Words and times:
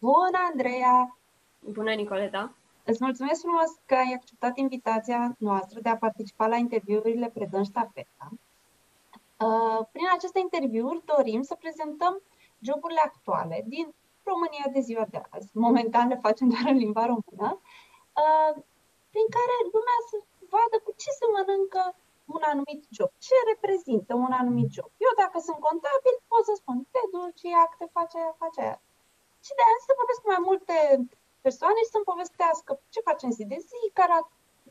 Bună, 0.00 0.38
Andreea! 0.50 1.18
Bună, 1.60 1.92
Nicoleta! 1.94 2.54
Îți 2.84 3.02
mulțumesc 3.04 3.40
frumos 3.40 3.70
că 3.86 3.94
ai 3.94 4.12
acceptat 4.16 4.56
invitația 4.56 5.34
noastră 5.38 5.80
de 5.80 5.88
a 5.88 5.96
participa 6.06 6.46
la 6.46 6.56
interviurile 6.56 7.30
Predăm 7.34 7.62
Ștafeta. 7.62 8.28
Uh, 9.46 9.80
prin 9.92 10.08
aceste 10.16 10.38
interviuri 10.38 11.02
dorim 11.12 11.42
să 11.42 11.54
prezentăm 11.54 12.14
joburile 12.68 13.02
actuale 13.04 13.64
din 13.66 13.86
România 14.30 14.66
de 14.72 14.80
ziua 14.80 15.06
de 15.14 15.20
azi. 15.30 15.50
Momentan 15.66 16.08
le 16.08 16.18
facem 16.26 16.48
doar 16.52 16.66
în 16.72 16.78
limba 16.84 17.04
română, 17.12 17.48
uh, 18.22 18.52
prin 19.12 19.26
care 19.36 19.54
lumea 19.74 19.98
să 20.10 20.16
vadă 20.54 20.76
cu 20.84 20.92
ce 21.02 21.10
se 21.18 21.26
mănâncă 21.34 21.82
un 22.34 22.42
anumit 22.52 22.80
job, 22.96 23.10
ce 23.26 23.34
reprezintă 23.52 24.12
un 24.14 24.32
anumit 24.40 24.70
job. 24.76 24.90
Eu 25.06 25.12
dacă 25.22 25.38
sunt 25.46 25.58
contabil 25.68 26.14
pot 26.30 26.44
să 26.48 26.54
spun, 26.56 26.76
te 26.94 27.02
duci, 27.14 27.46
acte, 27.66 27.84
face 27.96 28.16
aia, 28.18 28.34
face 28.44 28.60
aia. 28.66 28.80
Și 29.46 29.52
de 29.58 29.62
aia 29.66 29.78
să 29.86 29.98
vorbesc 30.00 30.20
cu 30.22 30.30
mai 30.34 30.42
multe 30.48 30.76
persoane 31.46 31.78
și 31.84 31.92
să-mi 31.94 32.10
povestească 32.12 32.70
ce 32.92 33.00
facem 33.08 33.30
zi 33.30 33.44
de 33.52 33.58
zi, 33.70 33.80
care 33.98 34.12
a 34.16 34.28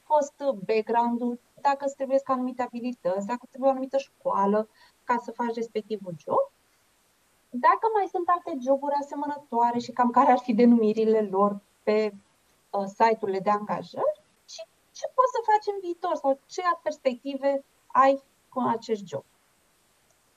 fost 0.09 0.37
background-ul, 0.69 1.39
dacă 1.61 1.85
îți 1.85 1.95
trebuie 1.95 2.19
anumite 2.23 2.61
abilități, 2.61 3.29
dacă 3.31 3.43
trebuie 3.49 3.69
o 3.69 3.73
anumită 3.73 3.97
școală 3.97 4.69
ca 5.03 5.15
să 5.25 5.31
faci 5.31 5.55
respectivul 5.55 6.13
job. 6.25 6.43
Dacă 7.49 7.85
mai 7.95 8.07
sunt 8.11 8.27
alte 8.29 8.57
joburi 8.65 8.95
asemănătoare 9.01 9.79
și 9.79 9.91
cam 9.91 10.09
care 10.11 10.31
ar 10.31 10.39
fi 10.39 10.53
denumirile 10.53 11.21
lor 11.21 11.59
pe 11.83 12.13
uh, 12.69 12.85
site-urile 12.85 13.39
de 13.39 13.49
angajări 13.49 14.21
și 14.51 14.61
ce 14.91 15.05
poți 15.15 15.33
să 15.35 15.49
faci 15.49 15.73
în 15.73 15.79
viitor 15.79 16.15
sau 16.15 16.39
ce 16.45 16.61
perspective 16.83 17.63
ai 17.87 18.23
cu 18.49 18.59
acest 18.59 19.05
job. 19.05 19.23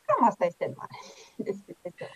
Cam 0.07 0.27
asta 0.27 0.45
este 0.45 0.65
în 0.65 0.75
mare 0.77 0.99
despre 1.47 1.77
job. 1.83 2.09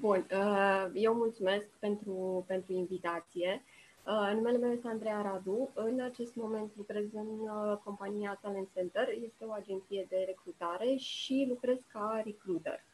Bun, 0.00 0.26
uh, 0.32 0.90
eu 0.94 1.14
mulțumesc 1.14 1.66
pentru, 1.78 2.44
pentru 2.46 2.72
invitație. 2.72 3.62
Uh, 4.06 4.30
numele 4.34 4.58
meu 4.58 4.72
este 4.72 4.88
Andreea 4.88 5.22
Radu. 5.22 5.70
În 5.74 6.00
acest 6.00 6.34
moment 6.34 6.70
lucrez 6.76 7.04
în 7.12 7.26
uh, 7.40 7.76
compania 7.84 8.38
Talent 8.42 8.68
Center. 8.74 9.08
Este 9.08 9.44
o 9.44 9.52
agenție 9.52 10.06
de 10.08 10.24
recrutare 10.26 10.94
și 10.96 11.46
lucrez 11.48 11.76
ca 11.92 12.22
recruiter. 12.24 12.86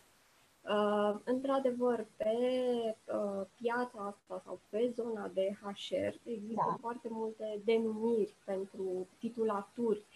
Într-adevăr, 1.25 2.07
pe 2.17 2.37
piața 3.61 3.99
asta 3.99 4.43
sau 4.45 4.61
pe 4.69 4.93
zona 4.95 5.31
de 5.35 5.57
HR 5.63 6.15
există 6.25 6.65
da. 6.69 6.77
foarte 6.81 7.09
multe 7.11 7.61
denumiri 7.65 8.35
pentru 8.45 9.07
titulaturi 9.19 9.99
uh, 9.99 10.14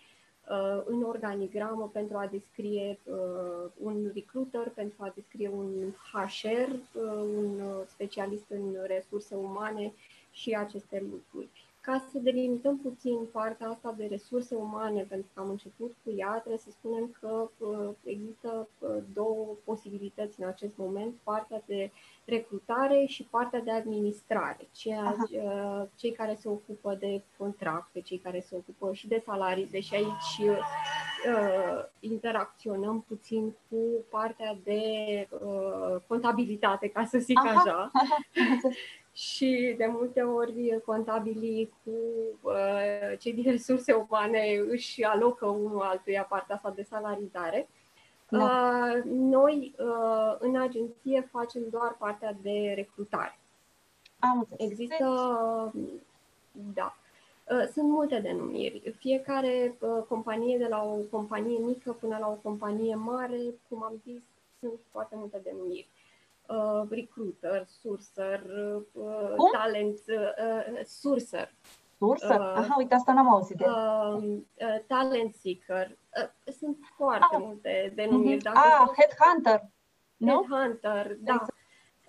în 0.84 1.02
organigramă 1.02 1.90
pentru 1.92 2.16
a 2.16 2.26
descrie 2.26 2.98
uh, 3.04 3.70
un 3.82 4.10
recruiter, 4.14 4.68
pentru 4.74 4.96
a 5.02 5.12
descrie 5.14 5.48
un 5.48 5.92
HR, 6.12 6.70
uh, 6.70 7.02
un 7.36 7.60
specialist 7.86 8.44
în 8.48 8.76
resurse 8.86 9.34
umane 9.34 9.92
și 10.32 10.54
aceste 10.54 11.02
lucruri. 11.10 11.67
Ca 11.88 12.04
să 12.12 12.18
delimităm 12.18 12.78
puțin 12.78 13.18
partea 13.32 13.68
asta 13.68 13.94
de 13.96 14.06
resurse 14.10 14.54
umane, 14.54 15.02
pentru 15.02 15.26
că 15.34 15.40
am 15.40 15.48
început 15.48 15.94
cu 16.04 16.12
ea, 16.16 16.30
trebuie 16.32 16.58
să 16.58 16.70
spunem 16.70 17.16
că 17.20 17.50
uh, 17.58 17.90
există 18.04 18.68
uh, 18.78 18.96
două 19.12 19.46
posibilități 19.64 20.40
în 20.40 20.48
acest 20.48 20.76
moment, 20.76 21.14
partea 21.22 21.62
de 21.66 21.90
recrutare 22.24 23.04
și 23.06 23.26
partea 23.30 23.60
de 23.60 23.70
administrare. 23.70 24.68
Ceea, 24.72 25.16
uh, 25.30 25.82
cei 25.96 26.12
care 26.12 26.34
se 26.40 26.48
ocupă 26.48 26.94
de 26.94 27.22
contracte, 27.38 28.00
cei 28.00 28.18
care 28.18 28.40
se 28.40 28.56
ocupă 28.56 28.92
și 28.92 29.08
de 29.08 29.22
salarii, 29.24 29.66
deși 29.66 29.94
aici 29.94 30.38
uh, 30.38 31.84
interacționăm 32.00 33.04
puțin 33.08 33.54
cu 33.68 33.76
partea 34.10 34.58
de 34.64 34.80
uh, 35.30 36.00
contabilitate, 36.06 36.88
ca 36.88 37.04
să 37.04 37.18
zic 37.18 37.38
Aha. 37.38 37.58
așa. 37.58 37.90
Și 39.18 39.74
de 39.76 39.86
multe 39.86 40.22
ori 40.22 40.82
contabilii 40.84 41.72
cu 41.84 41.90
uh, 42.40 43.18
cei 43.18 43.32
din 43.32 43.50
resurse 43.50 43.92
umane 43.92 44.64
își 44.68 45.04
alocă 45.04 45.46
unul 45.46 45.80
altuia 45.80 46.22
partea 46.22 46.54
asta 46.54 46.70
de 46.70 46.82
salarizare. 46.82 47.68
Da. 48.28 48.38
Uh, 48.38 49.02
noi 49.04 49.74
uh, 49.78 50.36
în 50.38 50.56
agenție 50.56 51.28
facem 51.30 51.62
doar 51.70 51.96
partea 51.98 52.36
de 52.42 52.72
recrutare. 52.74 53.38
Am 54.18 54.48
Există, 54.56 55.06
da, 56.74 56.96
uh, 57.50 57.68
sunt 57.72 57.88
multe 57.88 58.18
denumiri. 58.18 58.94
Fiecare 58.98 59.76
uh, 59.78 60.02
companie, 60.08 60.58
de 60.58 60.66
la 60.66 60.82
o 60.82 60.96
companie 61.10 61.58
mică 61.58 61.92
până 61.92 62.16
la 62.20 62.28
o 62.28 62.38
companie 62.42 62.94
mare, 62.94 63.38
cum 63.68 63.82
am 63.82 64.02
zis, 64.04 64.22
sunt 64.60 64.72
foarte 64.90 65.14
multe 65.16 65.40
denumiri 65.42 65.88
uh, 66.48 66.88
recruiter, 66.90 67.66
sourcer, 67.82 68.42
uh, 68.92 69.50
talent, 69.52 69.98
uh, 70.08 70.84
sourcer. 70.84 71.54
Sourcer? 71.98 72.40
Uh, 72.40 72.52
Aha, 72.56 72.74
uite, 72.78 72.94
asta 72.94 73.12
n-am 73.12 73.28
auzit 73.28 73.56
de 73.56 73.64
uh, 73.64 74.22
uh, 74.22 74.78
Talent 74.86 75.34
seeker. 75.34 75.86
Uh, 75.88 76.52
sunt 76.52 76.78
foarte 76.96 77.36
ah. 77.36 77.40
multe 77.40 77.92
denumiri. 77.94 78.42
Dacă 78.42 78.58
ah, 78.58 78.88
headhunter. 78.96 79.70
Headhunter, 80.18 81.06
no? 81.06 81.16
da. 81.20 81.32
Exact. 81.32 81.56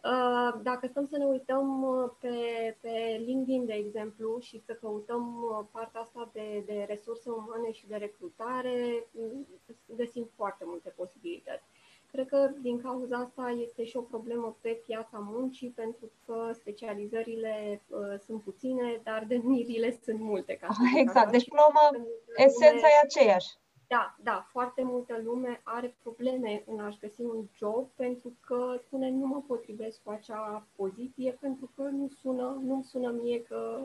Uh, 0.03 0.59
dacă 0.63 0.87
stăm 0.87 1.05
să 1.05 1.17
ne 1.17 1.25
uităm 1.25 1.83
uh, 1.83 2.09
pe, 2.19 2.37
pe 2.81 3.21
LinkedIn, 3.25 3.65
de 3.65 3.73
exemplu, 3.73 4.39
și 4.39 4.61
să 4.65 4.73
căutăm 4.73 5.35
uh, 5.43 5.65
partea 5.71 6.01
asta 6.01 6.29
de, 6.33 6.63
de 6.65 6.85
resurse 6.87 7.29
umane 7.29 7.71
și 7.71 7.87
de 7.87 7.95
recrutare, 7.95 9.07
mm, 9.11 9.47
găsim 9.95 10.29
foarte 10.35 10.63
multe 10.67 10.89
posibilități. 10.89 11.63
Cred 12.11 12.27
că 12.27 12.49
din 12.61 12.81
cauza 12.81 13.17
asta 13.17 13.55
este 13.61 13.85
și 13.85 13.97
o 13.97 14.01
problemă 14.01 14.57
pe 14.61 14.69
piața 14.69 15.17
muncii, 15.17 15.69
pentru 15.69 16.11
că 16.25 16.51
specializările 16.53 17.81
uh, 17.87 18.19
sunt 18.25 18.41
puține, 18.41 18.99
dar 19.03 19.25
denumirile 19.27 19.91
sunt 20.03 20.19
multe. 20.19 20.53
Ca 20.53 20.67
exact, 20.95 21.31
deci 21.31 21.49
până 21.49 21.61
urmă 21.67 22.05
esența 22.35 22.87
e 22.87 23.03
aceeași. 23.03 23.49
Da, 23.87 24.15
da, 24.23 24.47
foarte 24.51 24.83
multă 24.83 25.21
lume 25.23 25.61
are 25.63 25.95
probleme 26.01 26.63
în 26.65 26.79
a-și 26.79 26.99
găsi 26.99 27.21
un 27.21 27.45
job 27.57 27.87
pentru 27.95 28.33
că 28.45 28.75
spune 28.85 29.09
nu 29.09 29.25
mă 29.25 29.43
potrivesc 29.47 29.99
cu 30.03 30.11
acea 30.11 30.67
poziție 30.75 31.37
pentru 31.39 31.71
că 31.75 31.81
nu 31.81 32.09
sună, 32.21 32.61
nu 32.65 32.83
sună 32.83 33.11
mie 33.11 33.43
că 33.43 33.79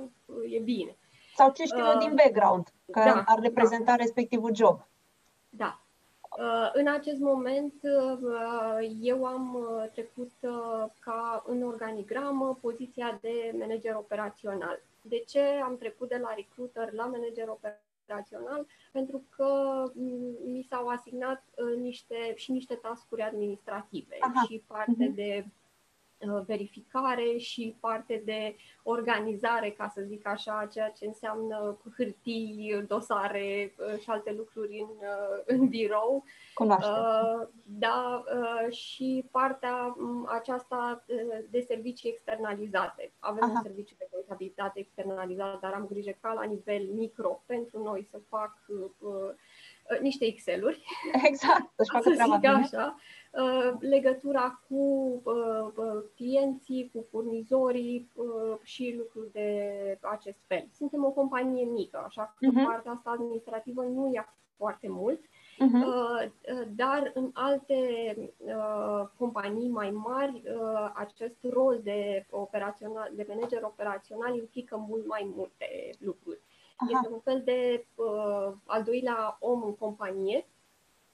e 0.50 0.58
bine. 0.58 0.96
Sau 1.34 1.52
ce 1.52 1.64
știu 1.64 1.84
uh, 1.84 1.98
din 1.98 2.14
background, 2.14 2.72
că 2.90 3.00
da, 3.00 3.22
ar 3.26 3.38
reprezenta 3.40 3.90
da. 3.90 3.96
respectivul 3.96 4.54
job. 4.54 4.86
Da, 5.48 5.78
Uh, 5.78 5.83
în 6.72 6.86
acest 6.86 7.20
moment, 7.20 7.74
uh, 7.82 8.90
eu 9.00 9.24
am 9.24 9.54
uh, 9.54 9.90
trecut 9.92 10.30
ca 10.98 11.44
în 11.46 11.62
organigramă 11.62 12.58
poziția 12.60 13.18
de 13.20 13.54
manager 13.58 13.94
operațional. 13.94 14.82
De 15.02 15.24
ce 15.26 15.40
am 15.40 15.76
trecut 15.76 16.08
de 16.08 16.16
la 16.16 16.34
recruiter 16.34 16.92
la 16.92 17.04
manager 17.04 17.48
operațional? 17.48 18.66
Pentru 18.92 19.22
că 19.36 19.82
mm, 19.94 20.52
mi 20.52 20.66
s-au 20.68 20.86
asignat 20.86 21.44
niște, 21.80 22.32
și 22.36 22.52
niște 22.52 22.74
tascuri 22.74 23.22
administrative 23.22 24.16
Aha. 24.20 24.44
și 24.48 24.62
parte 24.66 25.10
uh-huh. 25.10 25.14
de 25.14 25.44
Uh, 25.46 25.63
verificare 26.46 27.36
și 27.36 27.76
parte 27.80 28.22
de 28.24 28.56
organizare, 28.82 29.70
ca 29.70 29.88
să 29.94 30.02
zic 30.06 30.26
așa, 30.26 30.68
ceea 30.72 30.88
ce 30.90 31.06
înseamnă 31.06 31.78
hârtii, 31.96 32.84
dosare 32.88 33.74
uh, 33.78 33.98
și 34.00 34.10
alte 34.10 34.32
lucruri 34.36 34.78
în, 34.78 35.06
uh, 35.06 35.42
în 35.46 35.68
birou. 35.68 36.24
Cunoaște. 36.54 36.90
Da, 37.64 38.24
și 38.70 39.28
partea 39.30 39.96
aceasta 40.26 41.04
de 41.50 41.60
servicii 41.60 42.10
externalizate. 42.10 43.12
Avem 43.18 43.42
Aha. 43.42 43.52
un 43.52 43.62
serviciu 43.62 43.94
de 43.98 44.08
contabilitate 44.10 44.78
externalizat, 44.78 45.60
dar 45.60 45.72
am 45.72 45.86
grijă 45.86 46.16
ca 46.20 46.32
la 46.32 46.42
nivel 46.42 46.88
micro 46.92 47.42
pentru 47.46 47.82
noi 47.82 48.06
să 48.10 48.20
fac 48.28 48.58
niște 50.00 50.24
Excel-uri. 50.24 50.84
Exact, 51.24 51.72
să 51.76 51.90
facă 51.92 52.10
treaba 52.10 52.36
bine. 52.36 52.52
așa 52.52 52.96
Uh, 52.96 53.02
legătura 53.80 54.60
cu 54.68 54.74
uh, 55.24 55.72
uh, 55.76 56.02
clienții, 56.14 56.90
cu 56.92 57.06
furnizorii 57.10 58.10
și 58.62 58.94
lucruri 58.98 59.32
de 59.32 59.98
acest 60.00 60.38
fel. 60.46 60.68
Suntem 60.72 61.04
o 61.04 61.10
companie 61.10 61.64
mică, 61.64 62.02
așa 62.06 62.34
că 62.38 62.48
uh-huh. 62.48 62.66
partea 62.66 62.92
asta 62.92 63.10
administrativă 63.10 63.82
nu 63.82 64.12
ia 64.12 64.34
foarte 64.56 64.88
mult, 64.88 65.20
uh-huh. 65.20 66.28
dar 66.68 67.10
în 67.14 67.30
alte 67.32 67.78
companii 69.18 69.68
mai 69.68 69.90
mari 69.90 70.42
acest 70.94 71.36
rol 71.50 71.80
de, 71.82 72.26
operațional, 72.30 73.10
de 73.14 73.26
manager 73.28 73.62
operațional 73.62 74.36
implică 74.36 74.84
mult 74.88 75.06
mai 75.06 75.32
multe 75.36 75.90
lucruri. 75.98 76.40
Aha. 76.76 76.90
Este 76.92 77.12
un 77.12 77.20
fel 77.20 77.42
de 77.44 77.86
al 78.64 78.82
doilea 78.82 79.36
om 79.40 79.62
în 79.62 79.74
companie 79.74 80.46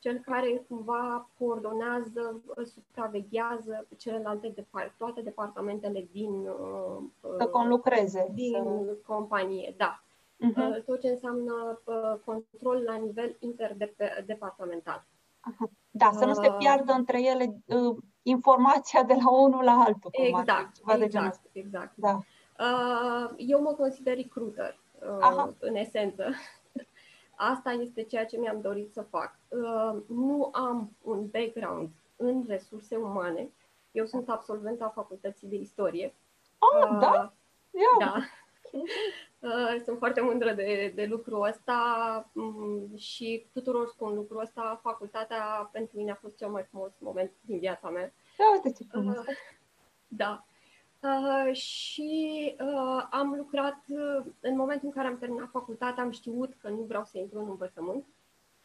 cel 0.00 0.18
care 0.18 0.64
cumva 0.68 1.28
coordonează, 1.38 2.40
supraveghează 2.64 3.86
celelalte 3.96 4.48
depart- 4.48 4.96
toate 4.96 5.20
departamentele 5.20 6.08
din 6.12 6.30
uh, 6.30 7.02
să 7.38 7.46
conlucreze 7.46 8.30
din 8.34 8.52
să... 8.52 8.96
companie, 9.06 9.74
da. 9.76 10.02
Uh-huh. 10.48 10.84
Tot 10.86 11.00
ce 11.00 11.08
înseamnă 11.08 11.80
uh, 11.84 12.14
control 12.24 12.82
la 12.86 12.94
nivel 12.94 13.36
interdepartamental. 13.38 15.04
Da, 15.90 16.10
să 16.12 16.24
nu 16.24 16.32
se 16.32 16.48
uh, 16.48 16.56
piardă 16.58 16.92
între 16.92 17.22
ele 17.22 17.62
informația 18.22 19.02
de 19.02 19.14
la 19.14 19.30
unul 19.30 19.64
la 19.64 19.72
altul. 19.72 20.10
Exact, 20.12 20.74
ceva 20.74 21.04
exact, 21.04 21.40
de 21.52 21.60
exact. 21.60 21.92
Da. 21.94 22.20
Uh, 22.58 23.30
eu 23.36 23.62
mă 23.62 23.72
consider 23.72 24.16
recruiter, 24.16 24.78
uh, 25.20 25.48
în 25.58 25.74
esență. 25.74 26.24
Asta 27.42 27.70
este 27.70 28.02
ceea 28.02 28.26
ce 28.26 28.36
mi-am 28.38 28.60
dorit 28.60 28.92
să 28.92 29.02
fac. 29.02 29.38
Uh, 29.48 30.02
nu 30.06 30.48
am 30.52 30.96
un 31.02 31.26
background 31.26 31.88
în 32.16 32.44
resurse 32.46 32.96
umane. 32.96 33.50
Eu 33.92 34.06
sunt 34.06 34.28
absolventa 34.28 34.88
facultății 34.88 35.48
de 35.48 35.56
istorie. 35.56 36.14
Oh, 36.58 36.90
uh, 36.90 36.98
da? 37.00 37.32
Ia. 37.70 38.06
Da. 38.08 38.16
Uh, 39.40 39.80
sunt 39.84 39.98
foarte 39.98 40.20
mândră 40.20 40.52
de, 40.52 40.92
de 40.94 41.04
lucrul 41.04 41.46
ăsta 41.46 42.30
um, 42.34 42.96
și 42.96 43.46
tuturor 43.52 43.88
spun 43.88 44.14
lucrul 44.14 44.40
ăsta. 44.40 44.80
Facultatea 44.82 45.68
pentru 45.72 45.96
mine 45.96 46.10
a 46.10 46.14
fost 46.20 46.36
cel 46.36 46.48
mai 46.48 46.62
frumos 46.62 46.92
moment 46.98 47.32
din 47.40 47.58
viața 47.58 47.88
mea. 47.88 48.12
Da, 48.38 48.44
uite 48.52 48.72
ce 48.72 48.88
frumos. 48.90 49.16
Uh, 49.16 49.24
da. 50.08 50.44
Uh, 51.02 51.54
și 51.54 52.54
uh, 52.60 53.06
am 53.10 53.34
lucrat, 53.36 53.78
uh, 53.88 54.24
în 54.40 54.56
momentul 54.56 54.86
în 54.86 54.94
care 54.94 55.08
am 55.08 55.18
terminat 55.18 55.48
facultatea, 55.50 56.02
am 56.02 56.10
știut 56.10 56.54
că 56.60 56.68
nu 56.68 56.84
vreau 56.88 57.04
să 57.04 57.18
intru 57.18 57.38
în 57.38 57.48
învățământ. 57.48 58.04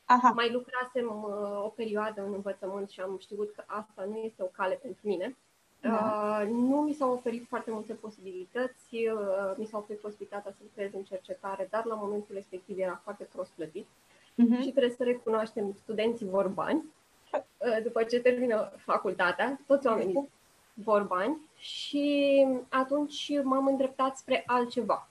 Aha. 0.06 0.30
Mai 0.30 0.52
lucrasem 0.52 1.24
uh, 1.24 1.64
o 1.64 1.68
perioadă 1.68 2.22
în 2.22 2.34
învățământ 2.34 2.90
și 2.90 3.02
am 3.02 3.18
știut 3.20 3.54
că 3.56 3.64
asta 3.66 4.06
nu 4.10 4.18
este 4.18 4.44
o 4.44 4.46
cale 4.46 4.76
pentru 4.76 5.08
mine. 5.08 5.36
Da. 5.82 6.40
Uh, 6.42 6.50
nu 6.50 6.82
mi 6.82 6.94
s-au 6.94 7.12
oferit 7.12 7.46
foarte 7.48 7.72
multe 7.72 7.94
posibilități, 7.94 8.96
uh, 8.96 9.54
mi 9.56 9.66
s-a 9.66 9.78
oferit 9.78 10.02
posibilitatea 10.02 10.52
să 10.52 10.58
lucrez 10.62 10.94
în 10.94 11.04
cercetare, 11.04 11.68
dar 11.72 11.86
la 11.86 11.96
momentul 11.96 12.36
respectiv 12.36 12.80
era 12.80 13.00
foarte 13.04 13.24
prost 13.24 13.52
plătit. 13.52 13.86
Uh-huh. 13.86 14.62
Și 14.62 14.72
trebuie 14.72 14.96
să 14.98 15.04
recunoaștem, 15.04 15.74
studenții 15.74 16.30
vor 16.30 16.48
bani. 16.48 16.84
Uh, 17.32 17.84
după 17.84 18.04
ce 18.04 18.20
termină 18.20 18.72
facultatea, 18.78 19.60
toți 19.68 19.88
oamenii 19.88 20.30
vor 20.74 21.04
bani 21.04 21.38
și 21.58 22.46
atunci 22.70 23.32
m-am 23.44 23.68
îndreptat 23.68 24.18
spre 24.18 24.44
altceva. 24.46 25.10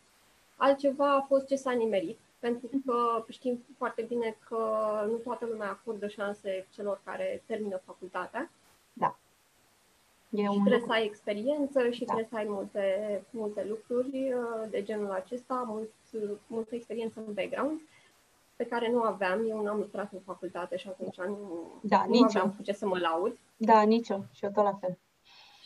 Altceva 0.56 1.14
a 1.14 1.20
fost 1.20 1.46
ce 1.46 1.56
s-a 1.56 1.73
nimerit, 1.73 2.19
pentru 2.38 2.69
că 2.87 3.25
știm 3.29 3.64
foarte 3.79 4.02
bine 4.02 4.37
că 4.49 4.58
nu 5.08 5.17
toată 5.17 5.46
lumea 5.46 5.70
acordă 5.70 6.06
șanse 6.08 6.67
celor 6.70 7.00
care 7.05 7.43
termină 7.46 7.81
facultatea. 7.85 8.50
Da. 8.93 9.17
E 10.31 10.43
și 10.43 10.49
trebuie 10.49 10.73
lucru. 10.73 10.87
să 10.87 10.93
ai 10.93 11.05
experiență 11.05 11.91
și 11.91 12.05
da. 12.05 12.12
trebuie 12.12 12.26
să 12.31 12.37
ai 12.37 12.46
multe, 12.49 13.23
multe 13.31 13.64
lucruri 13.69 14.32
uh, 14.32 14.69
de 14.70 14.82
genul 14.82 15.11
acesta, 15.11 15.64
mult, 15.67 15.91
multă 16.46 16.75
experiență 16.75 17.23
în 17.26 17.32
background 17.32 17.81
pe 18.56 18.64
care 18.64 18.91
nu 18.91 19.02
aveam. 19.02 19.49
Eu 19.49 19.62
n-am 19.62 19.79
lucrat 19.79 20.12
în 20.12 20.20
facultate 20.25 20.76
și 20.76 20.88
atunci 20.88 21.17
nu, 21.17 21.73
da, 21.82 22.05
nu 22.08 22.23
aveam 22.23 22.55
cu 22.56 22.62
ce 22.62 22.73
să 22.73 22.87
mă 22.87 22.99
laud. 22.99 23.38
Da, 23.56 23.82
nici 23.82 24.08
eu. 24.08 24.25
Și 24.32 24.44
eu 24.44 24.50
tot 24.50 24.64
la 24.64 24.75
fel. 24.81 24.99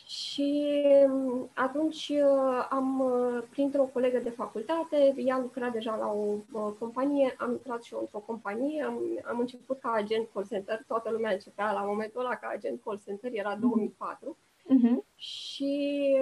Și 0.09 0.63
um, 1.07 1.49
atunci 1.53 2.07
uh, 2.09 2.67
am, 2.69 2.99
uh, 2.99 3.43
printr-o 3.49 3.83
colegă 3.83 4.19
de 4.19 4.29
facultate, 4.29 5.13
ea 5.17 5.39
lucra 5.39 5.69
deja 5.69 5.95
la 5.95 6.07
o, 6.11 6.35
o 6.51 6.71
companie, 6.71 7.35
am 7.37 7.51
intrat 7.51 7.83
și 7.83 7.93
eu 7.93 7.99
într-o 7.99 8.19
companie, 8.19 8.83
am, 8.83 8.99
am 9.29 9.39
început 9.39 9.79
ca 9.79 9.91
agent 9.91 10.27
call 10.33 10.45
center, 10.47 10.83
toată 10.87 11.11
lumea 11.11 11.31
începea 11.31 11.71
la 11.71 11.81
momentul 11.81 12.19
ăla 12.19 12.35
ca 12.35 12.47
agent 12.47 12.81
call 12.83 13.01
center, 13.05 13.31
era 13.33 13.55
2004. 13.55 14.37
Uh-huh. 14.37 14.71
Mhm. 14.71 15.03
Și 15.15 16.15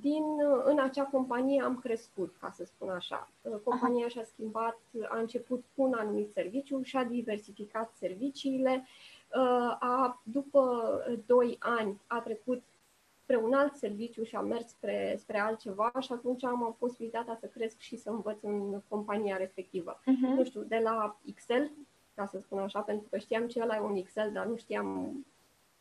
din, 0.00 0.24
în 0.64 0.78
acea 0.78 1.04
companie 1.04 1.62
am 1.62 1.78
crescut, 1.78 2.34
ca 2.40 2.50
să 2.50 2.64
spun 2.64 2.88
așa. 2.88 3.30
Uh, 3.42 3.54
compania 3.64 4.08
și-a 4.08 4.24
schimbat, 4.24 4.78
a 5.08 5.18
început 5.18 5.64
cu 5.74 5.82
un 5.82 5.92
anumit 5.92 6.32
serviciu 6.32 6.82
și-a 6.82 7.04
diversificat 7.04 7.92
serviciile. 7.94 8.86
A, 9.78 10.20
după 10.22 10.84
2 11.26 11.56
ani 11.60 12.00
a 12.06 12.20
trecut 12.20 12.62
spre 13.24 13.36
un 13.36 13.52
alt 13.52 13.74
serviciu 13.74 14.22
și 14.22 14.36
am 14.36 14.46
mers 14.46 14.68
spre, 14.68 15.16
spre 15.18 15.38
altceva 15.38 15.92
și 16.00 16.12
atunci 16.12 16.44
am 16.44 16.76
posibilitatea 16.78 17.36
să 17.40 17.46
cresc 17.46 17.78
și 17.78 17.96
să 17.96 18.10
învăț 18.10 18.42
în 18.42 18.80
compania 18.88 19.36
respectivă. 19.36 20.00
Uh-huh. 20.00 20.36
Nu 20.36 20.44
știu, 20.44 20.60
de 20.60 20.80
la 20.82 21.16
Excel, 21.26 21.70
ca 22.14 22.26
să 22.26 22.38
spun 22.38 22.58
așa, 22.58 22.80
pentru 22.80 23.06
că 23.10 23.18
știam 23.18 23.46
ce 23.46 23.60
ăla 23.62 23.76
e 23.76 23.80
un 23.80 23.96
Excel, 23.96 24.32
dar 24.32 24.46
nu 24.46 24.56
știam 24.56 25.12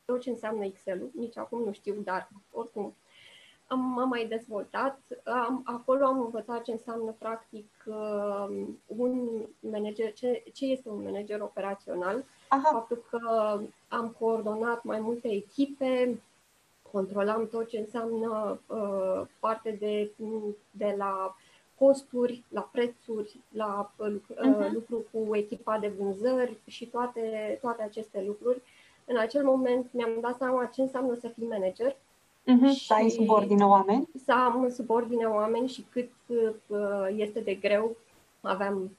tot 0.06 0.22
ce 0.22 0.30
înseamnă 0.30 0.66
Excel-ul, 0.66 1.12
nici 1.14 1.38
acum 1.38 1.64
nu 1.64 1.72
știu, 1.72 1.94
dar 1.94 2.30
oricum 2.52 2.94
am, 3.68 3.80
m-am 3.80 4.08
mai 4.08 4.26
dezvoltat. 4.26 5.00
Am, 5.24 5.62
acolo 5.64 6.06
am 6.06 6.22
învățat 6.22 6.62
ce 6.62 6.72
înseamnă 6.72 7.16
practic 7.20 7.70
uh, 7.86 8.66
un 8.86 9.42
manager, 9.60 10.14
ce, 10.14 10.44
ce 10.54 10.66
este 10.66 10.90
un 10.90 11.04
manager 11.04 11.42
operațional, 11.42 12.26
Aha. 12.48 12.70
faptul 12.72 13.04
că 13.10 13.20
am 13.88 14.16
coordonat 14.20 14.84
mai 14.84 15.00
multe 15.00 15.28
echipe, 15.32 16.22
controlam 16.94 17.48
tot 17.48 17.68
ce 17.68 17.78
înseamnă 17.78 18.60
uh, 18.68 19.22
parte 19.40 19.78
de, 19.80 20.12
de 20.72 20.96
la 20.98 21.36
costuri, 21.78 22.44
la 22.50 22.70
prețuri, 22.72 23.40
la 23.52 23.92
uh, 23.96 24.16
uh-huh. 24.34 24.72
lucru 24.74 25.06
cu 25.12 25.36
echipa 25.36 25.78
de 25.78 25.94
vânzări 25.98 26.58
și 26.68 26.86
toate, 26.86 27.58
toate 27.62 27.84
aceste 27.84 28.24
lucruri. 28.28 28.62
În 29.06 29.18
acel 29.18 29.44
moment 29.44 29.88
mi-am 29.92 30.18
dat 30.22 30.38
seama 30.38 30.66
ce 30.66 30.82
înseamnă 30.82 31.18
să 31.20 31.28
fii 31.28 31.48
manager. 31.48 31.92
Uh-huh. 31.92 32.86
Să 32.86 32.94
ai 32.94 33.10
subordine 33.10 33.66
oameni. 33.66 34.10
Să 34.26 34.32
am 34.32 34.70
subordine 34.70 35.26
oameni 35.26 35.68
și 35.68 35.86
cât 35.92 36.12
uh, 36.28 37.08
este 37.16 37.40
de 37.40 37.54
greu. 37.54 37.96
Aveam 38.42 38.98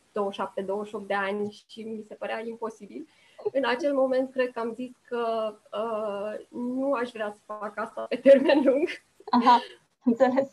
27-28 1.02 1.06
de 1.06 1.14
ani 1.14 1.64
și 1.68 1.80
mi 1.80 2.04
se 2.08 2.14
părea 2.14 2.46
imposibil. 2.46 3.00
Uh, 3.00 3.23
în 3.58 3.64
acel 3.64 3.94
moment 3.94 4.30
cred 4.30 4.50
că 4.50 4.60
am 4.60 4.72
zis 4.74 4.90
că 5.08 5.54
uh, 5.72 6.46
nu 6.50 6.92
aș 6.92 7.10
vrea 7.10 7.30
să 7.30 7.38
fac 7.44 7.78
asta 7.78 8.06
pe 8.08 8.16
termen 8.16 8.62
lung. 8.64 8.88
Aha, 9.30 9.60
înțeles. 10.04 10.50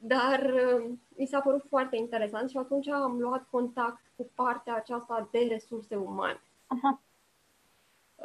Dar 0.00 0.52
uh, 0.54 0.90
mi 1.16 1.26
s-a 1.26 1.40
părut 1.40 1.64
foarte 1.68 1.96
interesant 1.96 2.50
și 2.50 2.56
atunci 2.56 2.88
am 2.88 3.20
luat 3.20 3.46
contact 3.50 4.02
cu 4.16 4.30
partea 4.34 4.74
aceasta 4.74 5.28
de 5.30 5.46
resurse 5.50 5.96
umane. 5.96 6.40
Aha. 6.66 7.00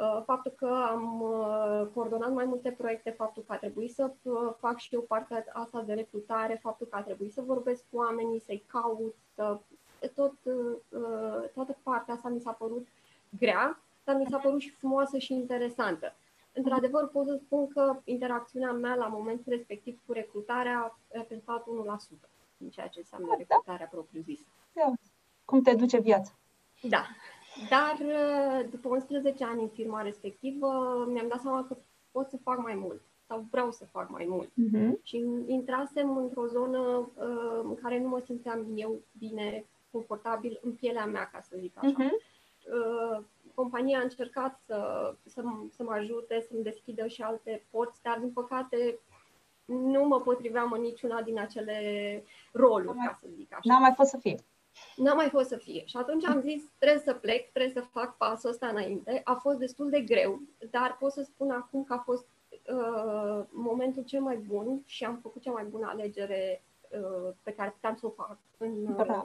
Uh, 0.00 0.22
faptul 0.24 0.52
că 0.56 0.86
am 0.90 1.20
uh, 1.20 1.86
coordonat 1.94 2.32
mai 2.32 2.44
multe 2.44 2.70
proiecte, 2.70 3.10
faptul 3.10 3.42
că 3.46 3.52
a 3.52 3.56
trebuit 3.56 3.92
să 3.94 4.10
uh, 4.22 4.52
fac 4.58 4.78
și 4.78 4.94
eu 4.94 5.00
partea 5.00 5.44
asta 5.52 5.82
de 5.82 5.92
recrutare, 5.92 6.58
faptul 6.62 6.86
că 6.86 6.96
a 6.96 7.02
trebuit 7.02 7.32
să 7.32 7.40
vorbesc 7.40 7.84
cu 7.90 7.96
oamenii, 7.96 8.40
să-i 8.40 8.64
caut, 8.66 9.14
să... 9.34 9.58
Tot, 10.14 10.32
toată 11.54 11.76
partea 11.82 12.14
asta 12.14 12.28
mi 12.28 12.40
s-a 12.40 12.50
părut 12.50 12.86
grea, 13.38 13.80
dar 14.04 14.16
mi 14.16 14.26
s-a 14.30 14.38
părut 14.38 14.60
și 14.60 14.70
frumoasă 14.70 15.18
și 15.18 15.32
interesantă. 15.32 16.14
Într-adevăr, 16.52 17.08
pot 17.08 17.26
să 17.26 17.40
spun 17.44 17.68
că 17.68 18.00
interacțiunea 18.04 18.72
mea 18.72 18.94
la 18.94 19.06
momentul 19.06 19.52
respectiv 19.52 20.00
cu 20.06 20.12
recrutarea 20.12 20.78
a 20.78 20.98
reprezentat 21.08 21.64
1% 21.64 21.66
din 22.56 22.70
ceea 22.70 22.86
ce 22.86 22.98
înseamnă 22.98 23.26
da. 23.28 23.34
recrutarea 23.38 23.86
propriu-zisă. 23.86 24.44
Da. 24.72 24.92
Cum 25.44 25.62
te 25.62 25.74
duce 25.74 26.00
viața. 26.00 26.32
Da. 26.82 27.06
Dar 27.68 27.96
după 28.70 28.88
11 28.88 29.44
ani 29.44 29.62
în 29.62 29.68
firma 29.68 30.02
respectivă, 30.02 30.68
mi-am 31.08 31.28
dat 31.28 31.40
seama 31.40 31.64
că 31.64 31.76
pot 32.10 32.28
să 32.28 32.36
fac 32.36 32.58
mai 32.62 32.74
mult 32.74 33.00
sau 33.26 33.46
vreau 33.50 33.70
să 33.70 33.84
fac 33.84 34.10
mai 34.10 34.26
mult. 34.28 34.48
Uh-huh. 34.48 35.02
Și 35.02 35.24
intrasem 35.46 36.16
într-o 36.16 36.46
zonă 36.46 36.78
uh, 36.78 37.60
în 37.62 37.74
care 37.74 38.00
nu 38.00 38.08
mă 38.08 38.18
simțeam 38.24 38.66
eu 38.74 39.00
bine, 39.18 39.64
confortabil 39.90 40.58
în 40.62 40.72
pielea 40.72 41.06
mea, 41.06 41.30
ca 41.32 41.40
să 41.40 41.56
zic 41.58 41.72
așa. 41.76 41.94
Uh-huh. 41.94 42.38
Uh, 42.74 43.24
compania 43.60 43.98
a 43.98 44.02
încercat 44.02 44.60
să, 44.66 44.78
să, 45.24 45.42
să 45.70 45.82
mă 45.82 45.92
ajute, 45.92 46.46
să-mi 46.48 46.62
deschidă 46.62 47.06
și 47.06 47.22
alte 47.22 47.66
porți, 47.70 48.02
dar 48.02 48.18
din 48.18 48.30
păcate 48.30 48.98
nu 49.64 50.04
mă 50.04 50.20
potriveam 50.20 50.72
în 50.72 50.80
niciuna 50.80 51.22
din 51.22 51.38
acele 51.38 51.78
roluri, 52.52 52.98
ca 52.98 53.18
să 53.20 53.26
zic 53.36 53.52
așa. 53.52 53.72
N-a 53.72 53.78
mai 53.78 53.92
fost 53.94 54.10
să 54.10 54.16
fie. 54.16 54.38
N-a 54.96 55.14
mai 55.14 55.28
fost 55.28 55.48
să 55.48 55.56
fie. 55.56 55.82
Și 55.84 55.96
atunci 55.96 56.24
am 56.24 56.40
zis, 56.40 56.62
trebuie 56.78 57.02
să 57.04 57.14
plec, 57.14 57.50
trebuie 57.52 57.82
să 57.82 57.88
fac 57.90 58.16
pasul 58.16 58.50
ăsta 58.50 58.66
înainte. 58.66 59.20
A 59.24 59.34
fost 59.34 59.58
destul 59.58 59.90
de 59.90 60.00
greu, 60.00 60.40
dar 60.70 60.96
pot 60.98 61.12
să 61.12 61.22
spun 61.22 61.50
acum 61.50 61.84
că 61.84 61.92
a 61.92 61.98
fost 61.98 62.26
uh, 62.50 63.44
momentul 63.50 64.02
cel 64.02 64.20
mai 64.20 64.36
bun 64.36 64.82
și 64.86 65.04
am 65.04 65.18
făcut 65.22 65.42
cea 65.42 65.52
mai 65.52 65.64
bună 65.64 65.86
alegere 65.88 66.62
uh, 66.90 67.32
pe 67.42 67.52
care 67.52 67.70
puteam 67.70 67.96
să 67.96 68.06
o 68.06 68.10
fac 68.10 68.38
în 68.58 68.86
uh, 68.86 69.22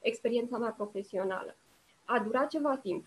experiența 0.00 0.58
mea 0.58 0.70
profesională. 0.70 1.56
A 2.04 2.18
durat 2.18 2.48
ceva 2.48 2.76
timp, 2.76 3.06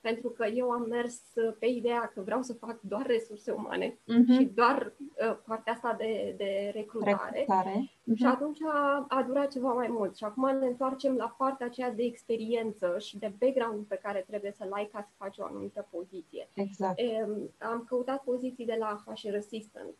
pentru 0.00 0.28
că 0.28 0.46
eu 0.46 0.70
am 0.70 0.86
mers 0.88 1.20
uh, 1.34 1.54
pe 1.58 1.66
ideea 1.66 2.10
că 2.14 2.20
vreau 2.20 2.42
să 2.42 2.52
fac 2.52 2.80
doar 2.80 3.06
resurse 3.06 3.50
umane 3.50 3.90
uh-huh. 3.90 4.36
și 4.38 4.44
doar 4.54 4.92
uh, 4.98 5.36
partea 5.46 5.72
asta 5.72 5.94
de, 5.98 6.34
de 6.36 6.70
recrutare. 6.74 7.30
recrutare. 7.32 7.90
Uh-huh. 7.90 8.16
Și 8.16 8.24
atunci 8.24 8.58
a, 8.62 9.06
a 9.08 9.22
durat 9.22 9.50
ceva 9.50 9.72
mai 9.72 9.88
mult. 9.88 10.16
Și 10.16 10.24
acum 10.24 10.58
ne 10.58 10.66
întoarcem 10.66 11.16
la 11.16 11.34
partea 11.38 11.66
aceea 11.66 11.92
de 11.92 12.02
experiență 12.02 12.96
și 12.98 13.18
de 13.18 13.32
background 13.38 13.86
pe 13.86 13.98
care 14.02 14.24
trebuie 14.28 14.52
să-l 14.52 14.72
ai 14.72 14.88
ca 14.92 15.00
să 15.02 15.10
faci 15.16 15.38
o 15.38 15.44
anumită 15.44 15.88
poziție. 15.90 16.48
Exact. 16.54 16.98
E, 16.98 17.26
am 17.58 17.84
căutat 17.88 18.22
poziții 18.22 18.66
de 18.66 18.76
la 18.78 19.02
HR 19.06 19.36
Assistant, 19.36 19.94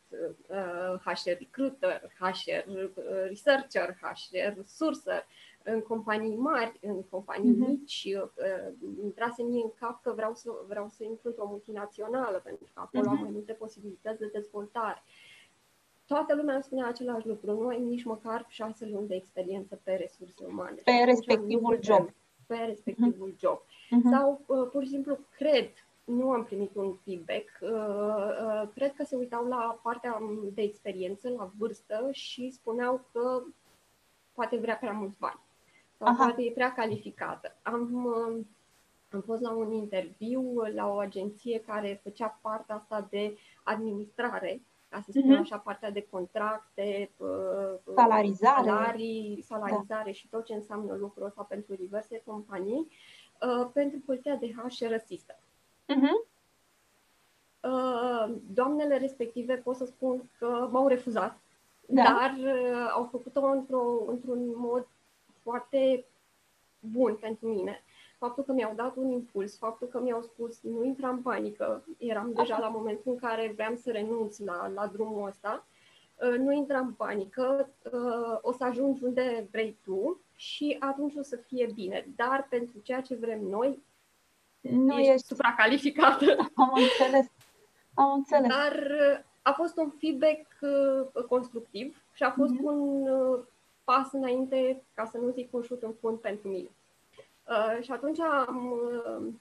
uh, 0.48 1.00
HR 1.04 1.28
Recruiter, 1.38 2.12
HR 2.18 2.70
uh, 2.70 2.90
Researcher, 3.28 3.98
HR 4.00 4.60
Sourcer, 4.64 5.26
în 5.62 5.80
companii 5.80 6.36
mari, 6.36 6.78
în 6.80 7.02
companii 7.02 7.54
uh-huh. 7.54 7.68
mici, 7.68 8.08
intrase 9.02 9.42
mie 9.42 9.62
în 9.62 9.72
cap 9.78 10.02
că 10.02 10.12
vreau 10.16 10.34
să, 10.34 10.50
vreau 10.66 10.88
să 10.88 11.04
intru 11.04 11.28
într-o 11.28 11.46
multinațională, 11.48 12.40
pentru 12.44 12.64
că 12.74 12.80
acolo 12.80 13.02
uh-huh. 13.02 13.08
am 13.10 13.20
mai 13.20 13.30
multe 13.30 13.52
posibilități 13.52 14.18
de 14.18 14.30
dezvoltare. 14.32 15.02
Toată 16.06 16.34
lumea 16.34 16.54
îmi 16.54 16.62
spunea 16.62 16.86
același 16.86 17.26
lucru, 17.26 17.60
nu 17.60 17.66
ai 17.66 17.80
nici 17.80 18.04
măcar 18.04 18.46
șase 18.48 18.86
luni 18.86 19.08
de 19.08 19.14
experiență 19.14 19.80
pe 19.82 19.92
resurse 19.92 20.44
umane. 20.44 20.80
Pe 20.84 21.02
respectivul 21.04 21.78
job. 21.82 22.10
Pe 22.46 22.56
respectivul 22.56 23.32
uh-huh. 23.32 23.38
job. 23.38 23.58
Uh-huh. 23.60 24.10
Sau, 24.10 24.44
uh, 24.46 24.68
pur 24.72 24.82
și 24.82 24.88
simplu, 24.88 25.18
cred, 25.36 25.70
nu 26.04 26.30
am 26.30 26.44
primit 26.44 26.74
un 26.74 26.94
feedback, 27.04 27.48
uh, 27.60 27.70
uh, 27.70 28.68
cred 28.74 28.92
că 28.92 29.04
se 29.04 29.16
uitau 29.16 29.46
la 29.46 29.80
partea 29.82 30.22
de 30.54 30.62
experiență, 30.62 31.28
la 31.28 31.50
vârstă 31.58 32.08
și 32.12 32.50
spuneau 32.50 33.04
că 33.12 33.42
poate 34.32 34.56
vrea 34.56 34.76
prea 34.76 34.92
mulți 34.92 35.18
bani 35.18 35.46
sau 35.98 36.08
Aha. 36.08 36.24
poate 36.24 36.42
e 36.42 36.50
prea 36.50 36.72
calificată. 36.72 37.56
Am, 37.62 38.04
uh, 38.04 38.44
am 39.10 39.20
fost 39.20 39.40
la 39.40 39.50
un 39.50 39.72
interviu 39.72 40.62
la 40.74 40.88
o 40.88 40.98
agenție 40.98 41.60
care 41.60 42.00
făcea 42.02 42.38
partea 42.42 42.74
asta 42.74 43.06
de 43.10 43.38
administrare, 43.64 44.62
ca 44.88 45.00
să 45.00 45.10
spun 45.10 45.36
uh-huh. 45.36 45.40
așa, 45.40 45.56
partea 45.56 45.90
de 45.90 46.06
contracte, 46.10 47.10
uh, 47.16 47.94
salarizare, 47.94 48.68
salarii, 48.68 49.44
salarizare 49.46 50.04
da. 50.04 50.12
și 50.12 50.28
tot 50.28 50.44
ce 50.44 50.54
înseamnă 50.54 50.94
lucrul 50.94 51.26
ăsta 51.26 51.42
pentru 51.42 51.74
diverse 51.74 52.22
companii, 52.26 52.88
uh, 53.42 53.68
pentru 53.72 53.98
poziția 54.06 54.34
de 54.34 54.52
HR 54.52 54.92
assistant. 54.94 55.40
Uh-huh. 55.88 56.36
Doamnele 58.52 58.98
respective 58.98 59.54
pot 59.54 59.76
să 59.76 59.84
spun 59.84 60.30
că 60.38 60.68
m-au 60.70 60.88
refuzat, 60.88 61.38
da. 61.86 62.02
dar 62.02 62.34
au 62.94 63.08
făcut-o 63.10 63.46
într-o, 63.46 64.04
într-un 64.06 64.52
mod 64.56 64.86
foarte 65.48 66.04
bun 66.80 67.14
pentru 67.14 67.48
mine. 67.48 67.82
Faptul 68.18 68.44
că 68.44 68.52
mi-au 68.52 68.72
dat 68.74 68.96
un 68.96 69.10
impuls, 69.10 69.58
faptul 69.58 69.86
că 69.86 70.00
mi-au 70.00 70.22
spus 70.22 70.60
nu 70.62 70.84
intra 70.84 71.08
în 71.08 71.22
panică, 71.22 71.84
eram 71.98 72.32
deja 72.32 72.58
la 72.58 72.68
momentul 72.68 73.12
în 73.12 73.18
care 73.18 73.52
vreau 73.54 73.74
să 73.74 73.90
renunț 73.90 74.38
la, 74.38 74.70
la 74.74 74.86
drumul 74.86 75.28
ăsta, 75.28 75.66
uh, 76.14 76.38
nu 76.38 76.52
intra 76.52 76.78
în 76.78 76.92
panică, 76.92 77.70
uh, 77.92 78.38
o 78.40 78.52
să 78.52 78.64
ajungi 78.64 79.04
unde 79.04 79.48
vrei 79.50 79.78
tu 79.84 80.20
și 80.34 80.76
atunci 80.80 81.14
o 81.16 81.22
să 81.22 81.36
fie 81.36 81.70
bine. 81.74 82.08
Dar 82.16 82.46
pentru 82.50 82.78
ceea 82.78 83.00
ce 83.00 83.14
vrem 83.14 83.40
noi, 83.40 83.82
nu 84.60 84.98
ești, 84.98 85.12
ești 85.12 85.26
supracalificată. 85.26 86.36
Am 86.54 86.72
înțeles. 86.74 87.26
Am 87.94 88.12
înțeles. 88.12 88.48
Dar 88.48 88.72
uh, 88.72 89.20
a 89.42 89.52
fost 89.52 89.76
un 89.76 89.90
feedback 89.98 90.46
constructiv 91.28 92.02
și 92.12 92.22
a 92.22 92.30
fost 92.30 92.54
mm-hmm. 92.54 92.62
un 92.62 93.08
pas 93.90 94.12
înainte, 94.12 94.82
ca 94.94 95.04
să 95.04 95.18
nu 95.18 95.30
zic 95.30 95.54
un 95.54 95.62
șut 95.62 95.82
în 95.82 95.92
fund 96.00 96.18
pentru 96.18 96.48
mine. 96.48 96.70
Uh, 97.48 97.82
și 97.82 97.90
atunci 97.90 98.20
am, 98.20 98.70
uh, 98.70 99.32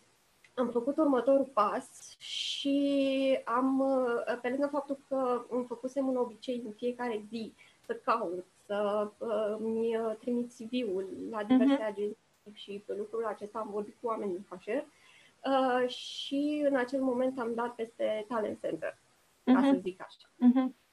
am 0.54 0.70
făcut 0.70 0.98
următorul 0.98 1.50
pas 1.54 2.16
și 2.18 3.40
am, 3.46 3.80
uh, 3.80 4.40
pe 4.42 4.50
lângă 4.50 4.68
faptul 4.72 4.98
că 5.08 5.46
îmi 5.50 5.66
făcusem 5.66 6.08
un 6.08 6.16
obicei 6.16 6.62
în 6.66 6.72
fiecare 6.72 7.26
zi 7.30 7.54
să 7.86 7.94
caut, 8.04 8.46
să 8.66 9.10
uh, 9.18 9.58
mi 9.60 10.00
trimit 10.20 10.52
CV-ul 10.52 11.08
la 11.30 11.44
diverse 11.44 11.84
uh-huh. 11.84 11.88
agenții 11.88 12.18
și 12.54 12.84
pe 12.86 12.94
lucrul 12.98 13.26
acesta 13.26 13.60
am 13.60 13.70
vorbit 13.72 13.96
cu 14.02 14.08
oameni 14.08 14.32
din 14.32 14.46
HR 14.50 14.70
uh, 14.70 15.90
și 15.90 16.66
în 16.70 16.76
acel 16.76 17.02
moment 17.02 17.40
am 17.40 17.54
dat 17.54 17.76
peste 17.76 18.26
Talent 18.28 18.60
Center, 18.60 18.94
uh-huh. 18.94 19.54
ca 19.54 19.62
să 19.62 19.72
mhm. 19.72 19.82
zic 19.82 20.02
așa. 20.02 20.28
Uh-huh. 20.28 20.87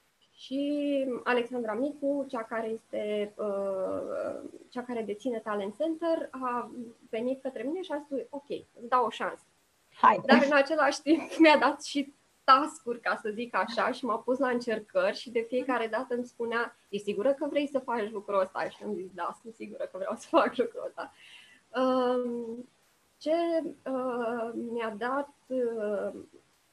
Și 0.45 1.07
Alexandra 1.23 1.75
Micu, 1.75 2.27
cea 2.29 2.43
care 2.43 2.69
este 2.69 3.33
uh, 3.37 4.41
cea 4.69 4.83
care 4.83 5.03
deține 5.03 5.39
Talent 5.39 5.77
Center, 5.77 6.29
a 6.31 6.71
venit 7.11 7.43
către 7.43 7.63
mine 7.63 7.83
și 7.83 7.93
a 7.93 8.03
spus, 8.05 8.19
ok, 8.31 8.49
îți 8.51 8.89
dau 8.89 9.05
o 9.05 9.11
șansă. 9.11 9.45
Hai. 9.95 10.21
Dar 10.27 10.43
în 10.45 10.57
același 10.57 11.03
timp 11.03 11.21
mi-a 11.43 11.59
dat 11.59 11.83
și 11.85 12.15
tascuri, 12.45 13.01
ca 13.01 13.19
să 13.23 13.31
zic 13.33 13.55
așa, 13.55 13.93
și 13.93 14.05
m-a 14.05 14.19
pus 14.19 14.39
la 14.39 14.49
încercări 14.49 15.17
și 15.17 15.31
de 15.31 15.47
fiecare 15.49 15.87
dată 15.87 16.15
îmi 16.15 16.27
spunea, 16.27 16.77
e 16.89 16.99
sigură 16.99 17.33
că 17.33 17.47
vrei 17.51 17.69
să 17.69 17.79
faci 17.79 18.11
lucrul 18.11 18.41
ăsta? 18.41 18.69
Și 18.69 18.83
am 18.85 18.95
zis, 18.95 19.11
da, 19.15 19.39
sunt 19.43 19.55
sigură 19.55 19.85
că 19.85 19.97
vreau 19.99 20.15
să 20.17 20.27
fac 20.29 20.57
lucrul 20.57 20.85
ăsta. 20.87 21.13
Uh, 21.69 22.57
ce 23.19 23.33
uh, 23.63 24.51
mi-a 24.73 24.95
dat 24.99 25.35
uh, 25.47 26.13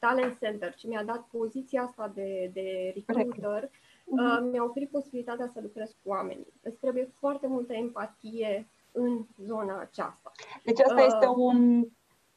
Talent 0.06 0.38
Center 0.40 0.74
și 0.78 0.88
mi-a 0.88 1.04
dat 1.04 1.28
poziția 1.32 1.82
asta 1.82 2.12
de, 2.14 2.50
de 2.54 2.94
recruiter, 2.96 3.64
uh-huh. 3.66 3.72
uh, 4.06 4.50
mi-a 4.52 4.64
oferit 4.64 4.90
posibilitatea 4.90 5.50
să 5.54 5.60
lucrez 5.62 5.90
cu 5.90 6.10
oamenii. 6.10 6.54
Îți 6.62 6.78
trebuie 6.78 7.14
foarte 7.20 7.48
multă 7.48 7.74
empatie 7.74 8.68
în 8.92 9.26
zona 9.46 9.80
aceasta. 9.80 10.32
Deci 10.64 10.80
asta 10.80 11.02
uh, 11.02 11.06
este 11.08 11.28
un, 11.28 11.88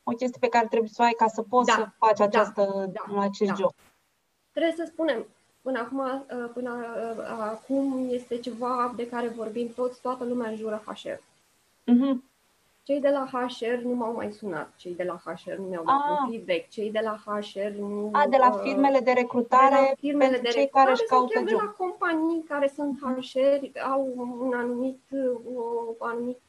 o 0.02 0.12
chestie 0.12 0.38
pe 0.40 0.48
care 0.48 0.66
trebuie 0.66 0.90
să 0.90 1.02
o 1.02 1.04
ai 1.04 1.12
ca 1.16 1.26
să 1.26 1.42
poți 1.42 1.66
da, 1.66 1.74
să 1.74 1.88
faci 1.98 2.18
da, 2.18 2.24
această, 2.24 2.90
da, 2.92 3.20
acest 3.20 3.50
da. 3.50 3.56
job. 3.56 3.72
Trebuie 4.52 4.74
să 4.76 4.90
spunem, 4.92 5.26
până 5.62 5.78
acum, 5.78 5.98
uh, 5.98 6.50
până 6.52 6.72
uh, 7.18 7.24
acum 7.40 8.08
este 8.10 8.38
ceva 8.38 8.92
de 8.96 9.08
care 9.08 9.28
vorbim 9.28 9.72
toți, 9.74 10.00
toată 10.00 10.24
lumea 10.24 10.48
în 10.48 10.56
jură 10.56 10.82
HR. 10.86 11.18
Uh-huh. 11.92 12.33
Cei 12.86 13.00
de 13.00 13.08
la 13.08 13.28
HR 13.32 13.82
nu 13.82 13.94
m-au 13.94 14.14
mai 14.14 14.32
sunat, 14.32 14.72
cei 14.76 14.94
de 14.94 15.02
la 15.02 15.20
HR 15.24 15.52
nu 15.52 15.64
mi-au 15.64 15.84
dat 15.84 15.94
ah. 15.94 16.18
un 16.20 16.30
feedback, 16.30 16.68
cei 16.68 16.90
de 16.90 17.00
la 17.02 17.22
HR 17.24 17.68
nu... 17.78 18.10
A, 18.12 18.26
de 18.28 18.36
la 18.36 18.54
uh, 18.54 18.60
firmele 18.62 18.98
de 18.98 19.12
recrutare, 19.12 19.74
de 19.74 19.86
la 19.88 19.94
firmele 19.98 20.30
pentru 20.30 20.50
de 20.50 20.58
cei 20.58 20.68
care 20.68 20.90
își 20.90 21.04
caută 21.04 21.38
job. 21.38 21.48
de 21.48 21.54
la 21.54 21.74
companii 21.78 22.44
care 22.48 22.72
sunt 22.74 22.98
HR, 22.98 23.78
au 23.78 24.12
un 24.38 24.52
anumit, 24.54 25.00
un 25.44 25.94
anumit 25.98 26.40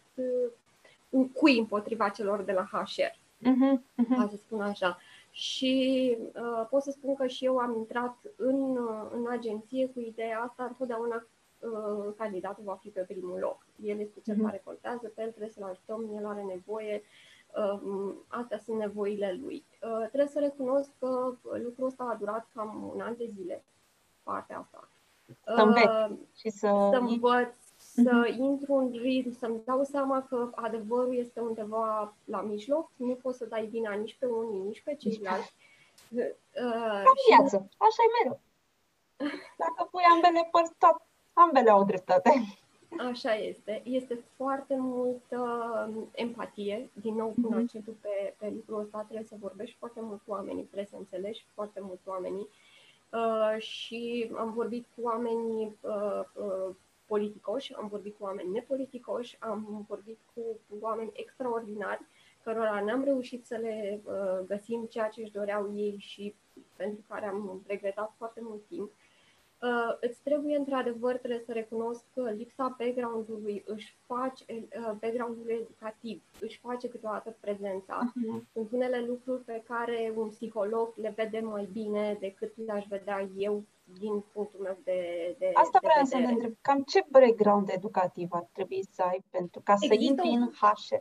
un 1.10 1.30
cui 1.30 1.60
împotriva 1.60 2.10
celor 2.10 2.42
de 2.42 2.52
la 2.52 2.70
HR, 2.72 3.02
uh-huh, 3.50 3.80
uh-huh. 3.80 4.16
ca 4.18 4.28
să 4.30 4.36
spun 4.36 4.62
așa. 4.62 4.98
Și 5.32 6.18
uh, 6.34 6.68
pot 6.70 6.82
să 6.82 6.92
spun 6.92 7.16
că 7.16 7.28
și 7.28 7.46
eu 7.46 7.58
am 7.58 7.76
intrat 7.78 8.18
în, 8.36 8.78
uh, 8.78 9.06
în 9.16 9.26
agenție 9.30 9.88
cu 9.88 10.00
ideea 10.00 10.40
asta 10.40 10.64
întotdeauna 10.64 11.26
Uh, 11.60 12.14
candidatul 12.18 12.64
va 12.64 12.76
fi 12.76 12.90
pe 12.90 13.02
primul 13.02 13.40
loc. 13.40 13.66
El 13.84 14.00
este 14.00 14.20
cel 14.20 14.36
mhm. 14.36 14.46
care 14.46 14.62
contează, 14.66 15.08
pe 15.08 15.22
el 15.22 15.30
trebuie 15.30 15.52
să-l 15.52 15.64
ajutăm, 15.64 16.10
el 16.16 16.26
are 16.26 16.42
nevoie, 16.42 17.04
um, 17.82 18.26
astea 18.28 18.58
sunt 18.58 18.78
nevoile 18.78 19.40
lui. 19.42 19.66
Uh, 19.82 20.08
trebuie 20.08 20.28
să 20.28 20.40
recunosc 20.40 20.90
că 21.00 21.34
lucrul 21.64 21.88
ăsta 21.88 22.04
a 22.04 22.16
durat 22.16 22.48
cam 22.54 22.92
un 22.94 23.02
an 23.02 23.16
de 23.18 23.26
zile, 23.26 23.64
partea 24.24 24.58
asta. 24.58 24.90
Să 25.44 25.62
înveți 25.62 25.88
uh, 25.88 26.18
și 26.36 26.50
să... 26.50 26.90
Să 26.92 26.98
învăț, 27.00 27.56
să 27.78 28.26
uh-huh. 28.26 28.38
intru 28.38 28.74
în 28.74 28.92
ritm, 28.92 29.32
să-mi 29.32 29.62
dau 29.66 29.84
seama 29.84 30.26
că 30.30 30.50
adevărul 30.56 31.18
este 31.18 31.40
undeva 31.40 32.16
la 32.24 32.42
mijloc, 32.42 32.92
nu 32.96 33.14
poți 33.14 33.38
să 33.38 33.46
dai 33.46 33.66
vina 33.66 33.94
nici 33.94 34.18
pe 34.20 34.26
unii, 34.26 34.60
nici 34.60 34.82
pe 34.84 34.96
ceilalți. 34.96 35.54
Uh, 36.10 37.04
Ca 37.04 37.12
viață, 37.28 37.56
așa 37.78 38.02
e 38.08 38.24
mereu. 38.24 38.40
Dacă 39.58 39.88
pui 39.92 40.04
ambele 40.14 40.48
părți, 40.52 40.74
tot 40.78 41.02
ambele 41.36 41.70
au 41.70 41.84
dreptate. 41.84 42.32
Așa 42.98 43.34
este. 43.34 43.82
Este 43.84 44.20
foarte 44.36 44.76
multă 44.78 45.40
um, 45.96 46.10
empatie. 46.16 46.90
Din 46.94 47.16
nou, 47.16 47.34
pun 47.42 47.54
mm-hmm. 47.54 47.64
accentul 47.64 47.96
pe, 48.02 48.34
pe 48.38 48.52
lucrul 48.56 48.80
ăsta. 48.80 49.02
Trebuie 49.04 49.28
să 49.28 49.36
vorbești 49.40 49.76
foarte 49.80 50.00
mult 50.02 50.22
cu 50.26 50.32
oamenii, 50.32 50.64
trebuie 50.64 50.86
să 50.86 50.96
înțelegi 50.98 51.46
foarte 51.54 51.80
mult 51.82 52.00
cu 52.04 52.10
oamenii. 52.10 52.48
Uh, 53.12 53.62
și 53.62 54.32
am 54.38 54.54
vorbit 54.54 54.86
cu 54.96 55.02
oameni 55.02 55.78
uh, 55.82 56.22
uh, 56.34 56.76
politicoși, 57.06 57.74
am 57.74 57.88
vorbit 57.88 58.18
cu 58.18 58.24
oameni 58.24 58.52
nepoliticoși, 58.52 59.38
am 59.40 59.86
vorbit 59.88 60.18
cu, 60.34 60.42
cu 60.42 60.76
oameni 60.80 61.12
extraordinari, 61.14 62.02
cărora 62.44 62.82
n-am 62.82 63.04
reușit 63.04 63.46
să 63.46 63.56
le 63.56 64.02
uh, 64.04 64.46
găsim 64.48 64.86
ceea 64.90 65.08
ce 65.08 65.22
își 65.22 65.32
doreau 65.32 65.72
ei 65.76 65.96
și 66.00 66.36
pentru 66.76 67.04
care 67.08 67.26
am 67.26 67.62
regretat 67.68 68.14
foarte 68.18 68.40
mult 68.44 68.62
timp. 68.68 68.90
Uh, 68.90 68.90
uh, 68.90 69.05
îți 70.00 70.22
trebuie 70.24 70.58
într-adevăr, 70.58 71.18
trebuie 71.18 71.44
să 71.46 71.52
recunosc 71.52 72.04
că 72.14 72.22
lipsa 72.22 72.76
background-ului 72.80 73.64
își 73.66 73.98
face, 74.06 74.44
uh, 74.50 74.92
background-ul 75.02 75.50
educativ 75.50 76.24
își 76.42 76.60
face 76.60 76.88
câteodată 76.88 77.36
prezența. 77.40 78.12
Uh-huh. 78.12 78.42
Sunt 78.54 78.72
unele 78.72 79.06
lucruri 79.08 79.44
pe 79.44 79.64
care 79.68 80.14
un 80.16 80.30
psiholog 80.30 80.94
le 80.96 81.14
vede 81.16 81.40
mai 81.40 81.70
bine 81.72 82.18
decât 82.20 82.54
le-aș 82.66 82.86
vedea 82.88 83.30
eu 83.38 83.64
din 84.00 84.24
punctul 84.34 84.60
meu 84.60 84.78
de, 84.84 85.00
de 85.40 85.52
Asta 85.54 85.80
de 85.82 85.88
vreau 85.88 86.06
să 86.06 86.18
ne 86.18 86.32
întreb. 86.32 86.54
Cam 86.62 86.82
ce 86.82 87.06
background 87.10 87.70
educativ 87.70 88.28
ar 88.32 88.48
trebui 88.52 88.84
să 88.92 89.02
ai 89.02 89.24
pentru 89.30 89.62
ca 89.64 89.76
să 89.76 89.86
Există 89.86 90.04
intri 90.04 90.28
un... 90.28 90.42
în 90.42 90.52
HR? 90.60 90.96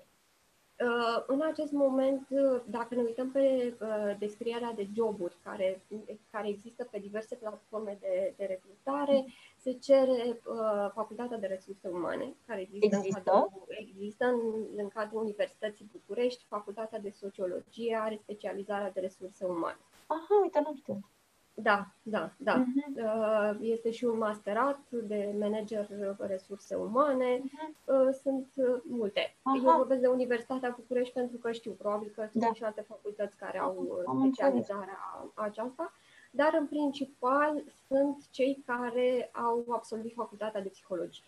Uh, 0.81 1.23
în 1.27 1.41
acest 1.43 1.73
moment, 1.73 2.27
uh, 2.31 2.61
dacă 2.67 2.95
ne 2.95 3.03
uităm 3.03 3.31
pe 3.31 3.75
uh, 3.81 4.17
descrierea 4.19 4.73
de 4.73 4.89
joburi 4.95 5.37
care, 5.43 5.83
care 6.31 6.49
există 6.49 6.89
pe 6.91 6.99
diverse 6.99 7.35
platforme 7.35 7.97
de, 8.01 8.35
de 8.37 8.45
recrutare, 8.45 9.25
se 9.57 9.73
cere 9.73 10.41
facultatea 10.95 11.39
de 11.39 11.47
resurse 11.47 11.89
umane, 11.89 12.35
care 12.47 12.61
există, 12.61 12.97
există? 12.97 13.19
În, 13.19 13.41
cadrul, 13.41 13.67
există 13.69 14.25
în, 14.25 14.65
în 14.77 14.89
cadrul 14.89 15.21
Universității 15.21 15.91
București, 15.93 16.45
facultatea 16.49 16.99
de 16.99 17.11
sociologie 17.11 17.99
are 18.01 18.19
specializarea 18.23 18.91
de 18.91 19.01
resurse 19.01 19.45
umane. 19.45 19.79
Aha, 20.07 20.41
uite, 20.43 20.61
nu 20.65 20.75
știu. 20.77 21.01
Da, 21.57 21.87
da, 22.03 22.33
da. 22.37 22.65
Uh-huh. 22.65 23.61
Este 23.61 23.91
și 23.91 24.05
un 24.05 24.19
masterat 24.19 24.79
de 24.91 25.35
manager 25.39 25.89
resurse 26.19 26.75
umane. 26.75 27.39
Uh-huh. 27.39 28.21
Sunt 28.23 28.49
multe. 28.83 29.37
Aha. 29.43 29.57
Eu 29.57 29.77
vorbesc 29.77 30.01
de 30.01 30.07
Universitatea 30.07 30.75
București 30.77 31.13
pentru 31.13 31.37
că 31.37 31.53
știu, 31.53 31.73
probabil 31.73 32.13
că 32.15 32.29
da. 32.33 32.45
sunt 32.45 32.57
și 32.57 32.65
alte 32.65 32.81
facultăți 32.81 33.37
care 33.37 33.59
au 33.59 34.03
Am 34.07 34.21
specializarea 34.21 34.99
înțeles. 35.23 35.33
aceasta, 35.35 35.93
dar 36.31 36.57
în 36.59 36.67
principal 36.67 37.63
sunt 37.87 38.31
cei 38.31 38.63
care 38.67 39.31
au 39.33 39.65
absolvit 39.69 40.13
facultatea 40.15 40.63
de 40.63 40.69
psihologie 40.69 41.25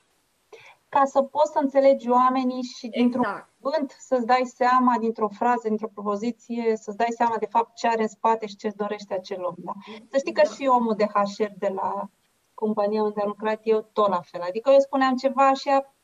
ca 0.98 1.04
să 1.04 1.22
poți 1.22 1.52
să 1.52 1.58
înțelegi 1.58 2.10
oamenii 2.10 2.62
și 2.62 2.88
dintr-un 2.88 3.24
exact. 3.24 3.48
cuvânt 3.60 3.96
să-ți 3.98 4.26
dai 4.26 4.42
seama, 4.44 4.98
dintr-o 4.98 5.28
frază, 5.28 5.68
dintr-o 5.68 5.88
propoziție, 5.94 6.76
să-ți 6.76 6.96
dai 6.96 7.10
seama 7.16 7.36
de 7.38 7.46
fapt 7.46 7.74
ce 7.74 7.88
are 7.88 8.02
în 8.02 8.08
spate 8.08 8.46
și 8.46 8.56
ce-ți 8.56 8.76
dorește 8.76 9.14
acel 9.14 9.44
om. 9.44 9.54
Da? 9.56 9.72
Să 10.10 10.18
știi 10.18 10.32
că 10.32 10.42
da. 10.44 10.50
și 10.50 10.66
omul 10.66 10.94
de 10.94 11.04
HR 11.04 11.52
de 11.58 11.68
la 11.74 12.08
compania 12.54 13.02
unde 13.02 13.20
am 13.20 13.28
lucrat 13.28 13.60
eu 13.62 13.90
tot 13.92 14.08
la 14.08 14.20
fel. 14.20 14.40
Adică 14.40 14.70
eu 14.70 14.78
spuneam 14.78 15.16
ceva 15.16 15.52
și 15.52 15.68
ea, 15.68 15.94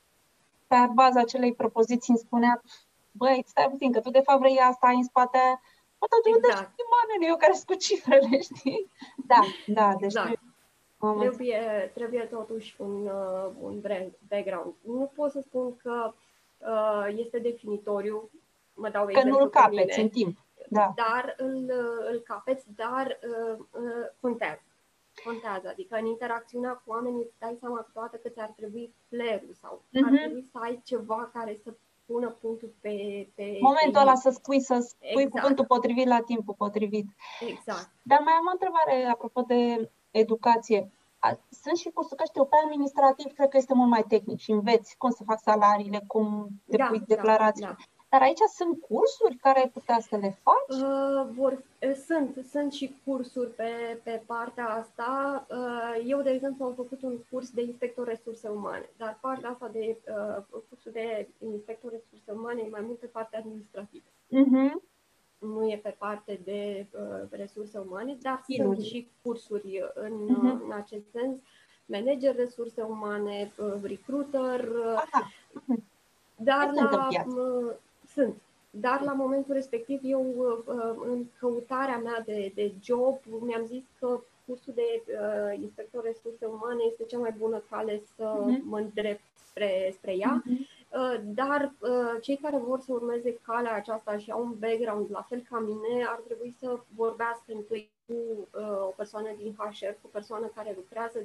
pe 0.66 0.76
baza 0.94 1.20
acelei 1.20 1.54
propoziții 1.54 2.12
îmi 2.12 2.22
spunea 2.26 2.62
băi, 3.12 3.44
stai 3.46 3.68
puțin, 3.70 3.92
că 3.92 4.00
tu 4.00 4.10
de 4.10 4.20
fapt 4.20 4.38
vrei 4.38 4.58
asta, 4.58 4.86
ai 4.86 4.96
în 4.96 5.04
spate 5.04 5.38
Bă, 5.98 6.06
dar 6.10 6.20
de 6.22 6.28
exact. 6.28 6.58
unde 6.58 6.72
știi, 6.72 7.20
mă, 7.20 7.26
eu 7.26 7.36
care 7.36 7.52
sunt 7.52 7.66
cu 7.66 7.74
cifrele, 7.74 8.40
știi? 8.40 8.90
Da, 9.32 9.40
da, 9.66 9.94
deci 9.94 10.14
exact. 10.14 10.40
Trebuie, 11.18 11.90
trebuie 11.94 12.20
totuși 12.20 12.74
un, 12.78 13.06
uh, 13.06 13.50
un 13.60 13.80
brand, 13.80 14.12
background. 14.28 14.74
Nu 14.80 15.12
pot 15.14 15.30
să 15.30 15.40
spun 15.40 15.76
că 15.76 16.12
uh, 16.58 17.06
este 17.16 17.38
definitoriu, 17.38 18.30
mă 18.74 18.88
dau 18.88 19.06
că 19.06 19.22
nu-l 19.24 19.48
capeți 19.48 20.00
în 20.00 20.08
timp. 20.08 20.38
Da. 20.68 20.92
Dar 20.96 21.34
îl, 21.36 21.72
îl 22.10 22.18
capeți, 22.18 22.64
dar 22.76 23.06
uh, 23.06 23.58
uh, 23.70 24.06
contează. 24.20 24.62
Contează. 25.24 25.68
Adică 25.68 25.96
în 25.96 26.06
interacțiunea 26.06 26.72
cu 26.72 26.90
oamenii 26.90 27.22
îți 27.22 27.38
dai 27.38 27.56
seama 27.60 27.88
toată 27.92 28.16
că 28.16 28.28
ți-ar 28.28 28.52
trebui 28.56 28.94
flair 29.08 29.42
sau 29.60 29.82
uh-huh. 29.82 30.04
ar 30.04 30.10
mhm. 30.10 30.16
trebui 30.16 30.48
să 30.52 30.58
ai 30.62 30.80
ceva 30.84 31.30
care 31.32 31.60
să 31.64 31.72
pună 32.06 32.28
punctul 32.40 32.74
pe... 32.80 33.26
pe 33.34 33.58
Momentul 33.60 34.00
ăla 34.00 34.14
să 34.14 34.30
spui, 34.30 34.60
să 34.60 34.76
spui 34.88 35.22
exact. 35.22 35.30
cuvântul 35.30 35.64
potrivit 35.64 36.06
la 36.06 36.20
timpul 36.20 36.54
potrivit. 36.54 37.06
Exact. 37.40 37.90
Dar 38.02 38.20
mai 38.24 38.32
am 38.32 38.46
o 38.46 38.50
întrebare 38.52 39.04
apropo 39.04 39.40
de 39.40 39.90
educație. 40.12 40.90
Sunt 41.62 41.76
și 41.76 41.90
cursuri, 41.90 42.16
că 42.16 42.24
știu, 42.26 42.44
pe 42.44 42.56
administrativ 42.64 43.32
cred 43.32 43.48
că 43.48 43.56
este 43.56 43.74
mult 43.74 43.90
mai 43.90 44.04
tehnic 44.08 44.38
și 44.38 44.50
înveți 44.50 44.96
cum 44.98 45.10
să 45.10 45.22
fac 45.26 45.40
salariile, 45.40 46.04
cum 46.06 46.48
depui 46.64 46.98
da, 46.98 47.04
declarații. 47.06 47.64
Da, 47.64 47.68
da. 47.68 47.84
Dar 48.08 48.22
aici 48.22 48.44
sunt 48.54 48.80
cursuri 48.80 49.36
care 49.36 49.58
ai 49.58 49.68
putea 49.68 49.98
să 50.00 50.16
le 50.16 50.38
faci? 50.42 50.80
Uh, 50.80 51.28
vor, 51.34 51.52
uh, 51.52 51.94
sunt, 52.06 52.46
sunt 52.50 52.72
și 52.72 52.96
cursuri 53.04 53.50
pe, 53.50 54.00
pe 54.02 54.22
partea 54.26 54.66
asta. 54.68 55.46
Uh, 55.50 56.04
eu, 56.06 56.22
de 56.22 56.30
exemplu, 56.30 56.64
am 56.64 56.74
făcut 56.74 57.02
un 57.02 57.18
curs 57.30 57.50
de 57.50 57.62
inspector 57.62 58.06
resurse 58.06 58.48
umane, 58.48 58.90
dar 58.96 59.18
partea 59.20 59.50
asta 59.50 59.68
de 59.72 59.98
uh, 60.08 60.62
cursul 60.68 60.92
de 60.92 61.28
inspector 61.38 61.90
resurse 61.90 62.32
umane 62.32 62.60
e 62.60 62.68
mai 62.70 62.84
mult 62.86 62.98
pe 62.98 63.06
partea 63.06 63.38
administrativă. 63.38 64.04
Uh-huh 64.40 64.81
nu 65.62 65.70
e 65.70 65.80
pe 65.82 65.94
parte 65.98 66.40
de 66.44 66.86
uh, 66.90 67.28
resurse 67.30 67.78
umane, 67.78 68.16
dar 68.22 68.42
Sigur. 68.44 68.74
sunt 68.74 68.86
și 68.86 69.08
cursuri 69.22 69.90
în, 69.94 70.12
uh-huh. 70.12 70.64
în 70.64 70.72
acest 70.72 71.04
sens, 71.12 71.40
manager 71.86 72.36
resurse 72.36 72.82
umane, 72.82 73.52
uh, 73.58 73.74
recruiter, 73.82 74.68
uh, 74.68 75.78
dar 76.36 76.72
la, 76.72 77.08
uh, 77.26 77.74
sunt. 78.14 78.34
Dar 78.70 79.00
la 79.00 79.12
momentul 79.12 79.54
respectiv, 79.54 80.00
eu, 80.04 80.24
uh, 80.66 80.94
în 81.04 81.24
căutarea 81.38 81.98
mea 81.98 82.22
de, 82.26 82.52
de 82.54 82.72
job, 82.82 83.18
mi-am 83.40 83.64
zis 83.66 83.82
că 83.98 84.20
cursul 84.46 84.72
de 84.74 85.02
uh, 85.06 85.60
inspector 85.60 86.04
resurse 86.04 86.46
umane 86.46 86.82
este 86.90 87.04
cea 87.04 87.18
mai 87.18 87.34
bună 87.38 87.62
cale 87.70 88.02
să 88.16 88.44
uh-huh. 88.44 88.62
mă 88.62 88.78
îndrept 88.78 89.22
spre, 89.34 89.90
spre 89.96 90.16
ea. 90.16 90.42
Uh-huh. 90.42 90.81
Uh, 90.92 91.20
dar 91.24 91.72
uh, 91.78 92.16
cei 92.20 92.36
care 92.36 92.56
vor 92.56 92.80
să 92.80 92.92
urmeze 92.92 93.38
calea 93.46 93.74
aceasta 93.74 94.18
și 94.18 94.30
au 94.30 94.42
un 94.42 94.54
background 94.58 95.10
la 95.10 95.22
fel 95.28 95.46
ca 95.50 95.58
mine, 95.58 96.04
ar 96.08 96.20
trebui 96.26 96.56
să 96.58 96.80
vorbească 96.96 97.44
întâi 97.46 97.90
cu 98.06 98.12
uh, 98.12 98.80
o 98.80 98.92
persoană 98.96 99.28
din 99.36 99.54
HR, 99.58 99.86
cu 99.86 100.00
o 100.02 100.08
persoană 100.12 100.46
care 100.54 100.72
lucrează 100.76 101.18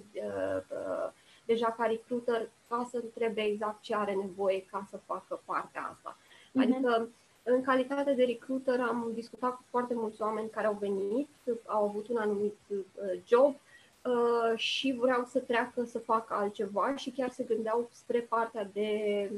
deja 1.45 1.75
ca 1.77 1.85
recruiter, 1.85 2.49
ca 2.67 2.87
să 2.89 2.97
întrebe 3.03 3.41
exact 3.41 3.81
ce 3.81 3.95
are 3.95 4.13
nevoie 4.13 4.65
ca 4.71 4.87
să 4.89 4.99
facă 5.05 5.41
partea 5.45 5.89
asta. 5.91 6.17
Uh-huh. 6.17 6.61
Adică, 6.61 7.09
în 7.43 7.61
calitate 7.61 8.13
de 8.13 8.23
recruiter, 8.23 8.79
am 8.79 9.11
discutat 9.13 9.55
cu 9.55 9.63
foarte 9.69 9.93
mulți 9.93 10.21
oameni 10.21 10.49
care 10.49 10.67
au 10.67 10.77
venit, 10.79 11.29
au 11.65 11.83
avut 11.83 12.07
un 12.07 12.17
anumit 12.17 12.57
job, 13.25 13.55
și 14.55 14.97
vreau 14.99 15.25
să 15.25 15.39
treacă 15.39 15.83
să 15.83 15.99
facă 15.99 16.33
altceva 16.33 16.95
și 16.95 17.09
chiar 17.09 17.29
se 17.29 17.43
gândeau 17.43 17.89
spre 17.91 18.19
partea 18.19 18.69
de 18.73 19.29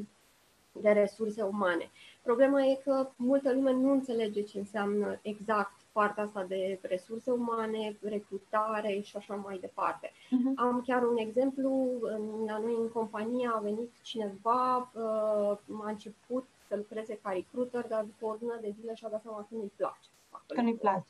de 0.82 0.90
resurse 0.90 1.42
umane. 1.42 1.90
Problema 2.22 2.64
e 2.64 2.76
că 2.84 3.10
multă 3.16 3.54
lume 3.54 3.72
nu 3.72 3.92
înțelege 3.92 4.42
ce 4.42 4.58
înseamnă 4.58 5.20
exact 5.22 5.80
partea 5.92 6.24
asta 6.24 6.44
de 6.44 6.80
resurse 6.82 7.32
umane, 7.32 7.98
recrutare 8.02 9.00
și 9.00 9.18
așa 9.18 9.36
mai 9.36 9.58
departe. 9.58 10.12
Uh-huh. 10.12 10.56
Am 10.56 10.84
chiar 10.86 11.04
un 11.04 11.18
exemplu, 11.18 12.00
la 12.46 12.58
noi 12.58 12.76
în 12.76 12.90
companie 12.90 13.50
a 13.54 13.60
venit 13.60 13.92
cineva, 14.02 14.92
uh, 14.94 15.82
a 15.84 15.90
început 15.90 16.48
să 16.68 16.76
lucreze 16.76 17.20
ca 17.22 17.30
recruiter, 17.32 17.88
dar 17.88 18.04
după 18.04 18.26
o 18.26 18.36
lună 18.40 18.58
de 18.62 18.74
zile 18.80 18.94
și-a 18.96 19.10
dat 19.10 19.22
seama 19.22 19.38
că 19.38 19.56
nu-i 19.56 19.72
place. 19.76 20.08
Că 20.48 20.62
nu-i 20.62 20.76
place. 20.76 21.08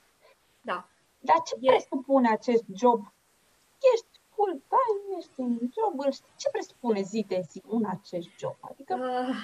Da. 0.62 0.88
Dar 1.20 1.42
ce 1.46 1.56
e... 1.60 1.68
presupune 1.68 2.30
acest 2.32 2.64
job? 2.76 3.14
Ești 3.94 4.09
full-time, 4.40 5.02
ești 5.18 5.40
în 5.46 5.54
job, 5.76 5.94
ce 6.36 6.50
presupune 6.52 7.02
zi 7.02 7.26
de 7.28 7.40
zi 7.50 7.62
în 7.68 7.84
acest 7.96 8.28
job? 8.38 8.58
Adică... 8.60 8.94
Uh, 9.00 9.36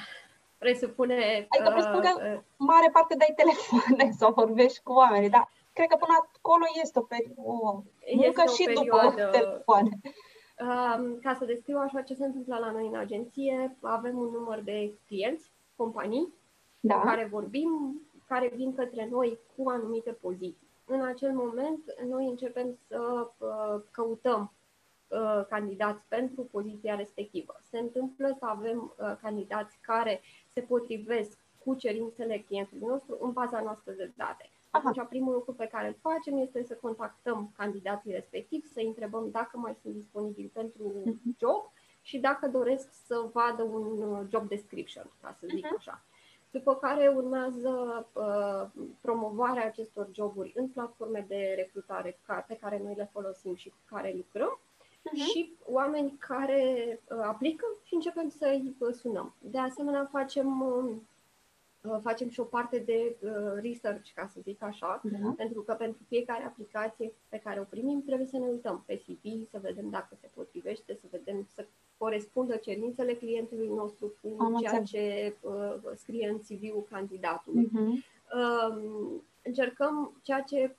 presupune... 0.57 1.47
Adică 1.49 1.69
presupune 1.71 2.11
uh, 2.15 2.21
că 2.21 2.43
mare 2.57 2.89
parte 2.95 3.15
dai 3.21 3.33
telefoane 3.41 4.11
sau 4.19 4.33
vorbești 4.33 4.83
cu 4.83 4.91
oameni, 4.91 5.29
dar 5.29 5.49
cred 5.73 5.87
că 5.87 5.97
până 5.99 6.15
acolo 6.21 6.65
este 6.83 6.99
o, 6.99 7.01
pe, 7.01 7.17
o 7.35 7.53
muncă 8.21 8.43
este 8.45 8.55
și 8.55 8.69
o 8.69 8.79
perioadă, 8.79 9.09
după 9.09 9.37
telefoane. 9.37 9.91
Uh, 10.65 10.97
ca 11.21 11.33
să 11.39 11.45
descriu 11.45 11.77
așa 11.77 12.01
ce 12.01 12.13
se 12.13 12.25
întâmplă 12.25 12.57
la 12.57 12.71
noi 12.71 12.87
în 12.87 12.95
agenție, 12.95 13.77
avem 13.81 14.17
un 14.17 14.29
număr 14.37 14.59
de 14.59 14.93
clienți, 15.07 15.51
companii, 15.75 16.33
da. 16.79 16.95
cu 16.95 17.05
care 17.05 17.27
vorbim, 17.31 18.01
care 18.27 18.51
vin 18.55 18.75
către 18.75 19.07
noi 19.11 19.39
cu 19.55 19.69
anumite 19.69 20.11
poziții. 20.11 20.67
În 20.85 21.01
acel 21.01 21.31
moment, 21.33 21.81
noi 22.09 22.25
începem 22.25 22.77
să 22.87 23.29
uh, 23.37 23.81
căutăm 23.91 24.51
Uh, 25.07 25.45
candidați 25.49 26.03
pentru 26.07 26.41
poziția 26.51 26.95
respectivă. 26.95 27.55
Se 27.69 27.77
întâmplă 27.79 28.35
să 28.39 28.45
avem 28.45 28.93
uh, 28.97 29.15
candidați 29.21 29.77
care 29.81 30.21
se 30.53 30.61
potrivesc 30.61 31.39
cu 31.63 31.75
cerințele 31.75 32.37
clientului 32.37 32.87
nostru 32.87 33.17
în 33.21 33.31
baza 33.31 33.59
noastră 33.61 33.91
de 33.91 34.11
date. 34.15 34.49
Atunci, 34.69 35.07
primul 35.09 35.33
lucru 35.33 35.53
pe 35.53 35.67
care 35.67 35.87
îl 35.87 35.95
facem 36.01 36.37
este 36.37 36.63
să 36.63 36.73
contactăm 36.81 37.53
candidații 37.57 38.11
respectivi, 38.11 38.67
să 38.67 38.81
întrebăm 38.85 39.29
dacă 39.31 39.57
mai 39.57 39.77
sunt 39.81 39.93
disponibili 39.93 40.47
pentru 40.47 40.93
uh-huh. 41.05 41.37
job 41.39 41.71
și 42.01 42.17
dacă 42.17 42.47
doresc 42.47 42.89
să 43.05 43.29
vadă 43.33 43.63
un 43.63 44.01
uh, 44.01 44.27
job 44.29 44.47
description, 44.47 45.11
ca 45.21 45.35
să 45.39 45.47
zic 45.49 45.65
uh-huh. 45.65 45.77
așa. 45.77 46.03
După 46.51 46.75
care 46.75 47.07
urmează 47.07 48.05
uh, 48.13 48.83
promovarea 49.01 49.65
acestor 49.65 50.09
joburi 50.13 50.53
în 50.55 50.67
platforme 50.67 51.25
de 51.27 51.53
recrutare 51.55 52.19
ca, 52.25 52.45
pe 52.47 52.57
care 52.57 52.81
noi 52.83 52.93
le 52.95 53.09
folosim 53.11 53.55
și 53.55 53.69
cu 53.69 53.95
care 53.95 54.13
lucrăm 54.15 54.59
uh-huh. 55.09 55.31
și 55.31 55.53
oameni 55.65 56.15
care 56.17 56.99
uh, 57.09 57.17
aplică 57.21 57.65
și 57.83 57.93
începem 57.93 58.29
să-i 58.29 58.75
uh, 58.79 58.93
sunăm. 58.93 59.33
De 59.39 59.57
asemenea, 59.57 60.07
facem, 60.11 60.61
uh, 60.61 60.95
uh, 61.81 61.99
facem 62.01 62.29
și 62.29 62.39
o 62.39 62.43
parte 62.43 62.77
de 62.77 63.15
uh, 63.19 63.31
research, 63.61 64.09
ca 64.15 64.27
să 64.33 64.39
zic 64.43 64.63
așa, 64.63 65.01
uh-huh. 65.01 65.35
pentru 65.35 65.61
că 65.61 65.73
pentru 65.73 66.03
fiecare 66.07 66.43
aplicație 66.43 67.13
pe 67.29 67.37
care 67.37 67.59
o 67.59 67.63
primim 67.63 68.03
trebuie 68.05 68.27
să 68.27 68.37
ne 68.37 68.45
uităm 68.45 68.83
pe 68.85 68.95
CV, 69.05 69.49
să 69.49 69.59
vedem 69.61 69.89
dacă 69.89 70.17
se 70.21 70.29
potrivește, 70.33 70.97
să 71.01 71.07
vedem 71.11 71.47
să 71.53 71.65
corespundă 71.97 72.55
cerințele 72.55 73.13
clientului 73.13 73.67
nostru 73.67 74.13
cu 74.21 74.35
Am 74.37 74.55
ceea 74.59 74.77
înțeleg. 74.77 75.33
ce 75.41 75.47
uh, 75.47 75.75
scrie 75.95 76.29
în 76.29 76.37
CV-ul 76.37 76.87
candidatului. 76.89 77.67
Uh-huh. 77.67 78.13
Uh, 78.33 79.21
încercăm 79.43 80.19
ceea 80.21 80.41
ce 80.41 80.75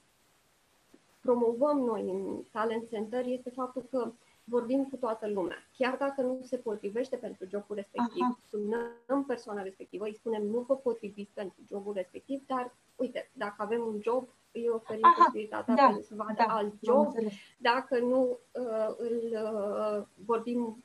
promovăm 1.27 1.79
noi 1.79 2.03
în 2.11 2.43
Talent 2.53 2.89
Center 2.89 3.25
este 3.27 3.51
faptul 3.51 3.87
că 3.91 4.13
vorbim 4.45 4.85
cu 4.85 4.97
toată 4.97 5.29
lumea. 5.29 5.57
Chiar 5.77 5.97
dacă 5.97 6.23
nu 6.23 6.39
se 6.43 6.57
potrivește 6.57 7.17
pentru 7.17 7.47
jobul 7.49 7.77
respectiv, 7.77 8.23
Aha. 8.23 8.39
sunăm 8.51 9.25
persoana 9.27 9.63
respectivă, 9.63 10.05
îi 10.05 10.15
spunem 10.15 10.43
nu 10.43 10.61
vă 10.61 10.77
potriviți 10.77 11.31
pentru 11.35 11.61
jobul 11.69 11.93
respectiv, 11.95 12.43
dar 12.47 12.75
uite, 12.97 13.31
dacă 13.33 13.55
avem 13.59 13.81
un 13.87 13.99
job, 14.03 14.29
îi 14.53 14.69
oferim 14.69 15.05
Aha, 15.05 15.15
posibilitatea 15.17 15.75
da, 15.75 15.99
să 16.01 16.15
vadă 16.15 16.35
da, 16.37 16.45
alt 16.45 16.75
job. 16.83 17.15
Dacă 17.59 17.99
nu, 17.99 18.39
uh, 18.53 18.95
îl 18.97 19.21
uh, 19.33 20.07
vorbim 20.25 20.85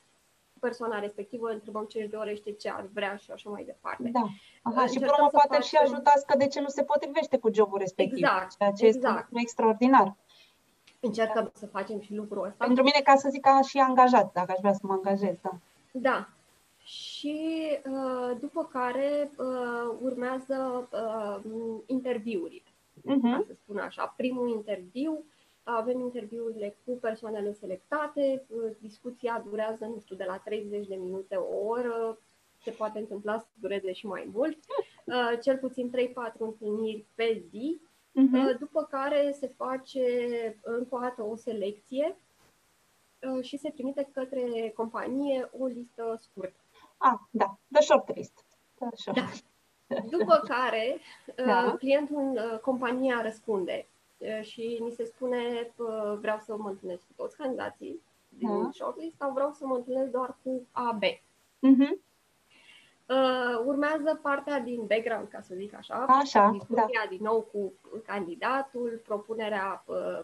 persoana 0.59 0.99
respectivă, 0.99 1.49
întrebăm 1.49 1.85
ce 1.85 1.99
își 1.99 2.09
dorește, 2.09 2.51
ce 2.51 2.69
ar 2.69 2.89
vrea 2.93 3.15
și 3.15 3.31
așa 3.31 3.49
mai 3.49 3.63
departe. 3.63 4.09
Da. 4.13 4.25
Aha, 4.61 4.85
și 4.85 4.99
până 4.99 5.27
poate 5.31 5.47
facem... 5.47 5.61
și 5.61 5.75
ajutați 5.75 6.25
că 6.25 6.37
de 6.37 6.47
ce 6.47 6.61
nu 6.61 6.67
se 6.67 6.83
potrivește 6.83 7.37
cu 7.37 7.53
jobul 7.53 7.77
respectiv, 7.77 8.17
exact, 8.17 8.57
ceea 8.57 8.71
ce 8.71 8.85
exact. 8.85 9.17
este 9.17 9.41
extraordinar. 9.41 10.15
Încercăm 11.03 11.51
să 11.53 11.65
facem 11.65 12.01
și 12.01 12.15
lucrul 12.15 12.45
ăsta. 12.45 12.65
Pentru 12.65 12.83
mine, 12.83 12.99
ca 13.03 13.15
să 13.15 13.29
zic, 13.29 13.41
ca 13.41 13.61
și 13.61 13.77
angajat, 13.77 14.31
dacă 14.33 14.51
aș 14.51 14.57
vrea 14.59 14.73
să 14.73 14.79
mă 14.83 14.93
angajez, 14.93 15.35
da. 15.41 15.51
Da. 15.91 16.29
Și 16.83 17.37
uh, 17.85 18.37
după 18.39 18.69
care 18.71 19.31
uh, 19.37 19.95
urmează 20.01 20.87
uh, 20.91 21.51
interviurile, 21.85 22.69
uh-huh. 22.99 23.21
ca 23.21 23.43
să 23.47 23.53
spun 23.63 23.77
așa. 23.77 24.13
Primul 24.17 24.49
interviu, 24.49 25.23
avem 25.63 25.99
interviurile 25.99 26.77
cu 26.85 26.97
persoanele 27.01 27.53
selectate, 27.53 28.45
discuția 28.79 29.43
durează, 29.49 29.85
nu 29.85 29.99
știu, 29.99 30.15
de 30.15 30.25
la 30.27 30.37
30 30.37 30.87
de 30.87 30.95
minute, 30.95 31.35
o 31.35 31.67
oră, 31.67 32.17
se 32.63 32.71
poate 32.71 32.99
întâmpla 32.99 33.37
să 33.37 33.45
dureze 33.59 33.91
și 33.91 34.05
mai 34.05 34.29
mult, 34.33 34.57
cel 35.41 35.57
puțin 35.57 35.91
3-4 36.33 36.37
întâlniri 36.37 37.05
pe 37.15 37.43
zi, 37.49 37.79
uh-huh. 38.15 38.57
după 38.59 38.83
care 38.83 39.31
se 39.39 39.47
face 39.47 40.05
încă 40.61 40.95
o 40.95 40.99
dată 40.99 41.23
o 41.23 41.35
selecție 41.35 42.15
și 43.41 43.57
se 43.57 43.69
trimite 43.69 44.09
către 44.13 44.71
companie 44.75 45.49
o 45.59 45.65
listă 45.65 46.17
scurtă. 46.21 46.59
Ah, 46.97 47.19
da, 47.29 47.57
the 47.71 47.81
shortlist. 47.81 48.45
The 48.77 49.11
Da. 49.13 49.29
După 50.09 50.41
care 50.47 50.97
da. 51.45 51.75
clientul, 51.77 52.59
compania 52.61 53.21
răspunde 53.21 53.87
și 54.41 54.79
mi 54.81 54.91
se 54.91 55.03
spune 55.03 55.71
vreau 56.19 56.39
să 56.39 56.55
mă 56.57 56.69
întâlnesc 56.69 57.01
cu 57.07 57.13
toți 57.15 57.37
candidații 57.37 58.01
din 58.29 58.63
da. 58.63 58.69
shortlist 58.71 59.15
sau 59.15 59.31
vreau 59.31 59.51
să 59.51 59.65
mă 59.65 59.75
întâlnesc 59.75 60.11
doar 60.11 60.37
cu 60.43 60.67
AB. 60.71 61.03
Uh-huh. 61.03 62.10
Uh, 63.11 63.61
urmează 63.65 64.19
partea 64.21 64.59
din 64.59 64.85
background, 64.87 65.27
ca 65.27 65.41
să 65.41 65.53
zic 65.55 65.73
așa, 65.75 65.95
așa 65.95 66.49
discuția 66.53 67.01
da. 67.03 67.09
din 67.09 67.19
nou 67.21 67.47
cu 67.51 67.73
candidatul, 68.05 69.01
propunerea 69.05 69.83
uh, 69.85 70.19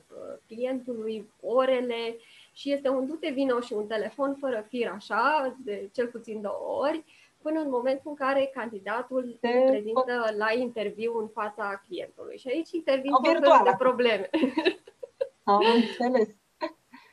clientului, 0.47 1.29
orele 1.41 2.17
și 2.53 2.71
este 2.71 2.89
un 2.89 3.07
dute 3.07 3.29
vino 3.29 3.59
și 3.59 3.73
un 3.73 3.87
telefon 3.87 4.35
fără 4.39 4.65
fir 4.67 4.87
așa, 4.87 5.55
de 5.63 5.89
cel 5.93 6.07
puțin 6.07 6.41
două 6.41 6.79
ori, 6.81 7.03
până 7.41 7.59
în 7.59 7.69
momentul 7.69 8.09
în 8.09 8.15
care 8.15 8.51
candidatul 8.53 9.37
se 9.41 9.63
prezintă 9.67 10.33
la 10.37 10.53
interviu 10.53 11.17
în 11.17 11.27
fața 11.27 11.81
clientului. 11.87 12.37
Și 12.37 12.47
aici 12.47 12.71
intervin 12.71 13.11
tot 13.11 13.25
felul 13.25 13.61
de 13.63 13.75
probleme. 13.77 14.29
Am 15.43 15.63
înțeles. 15.75 16.27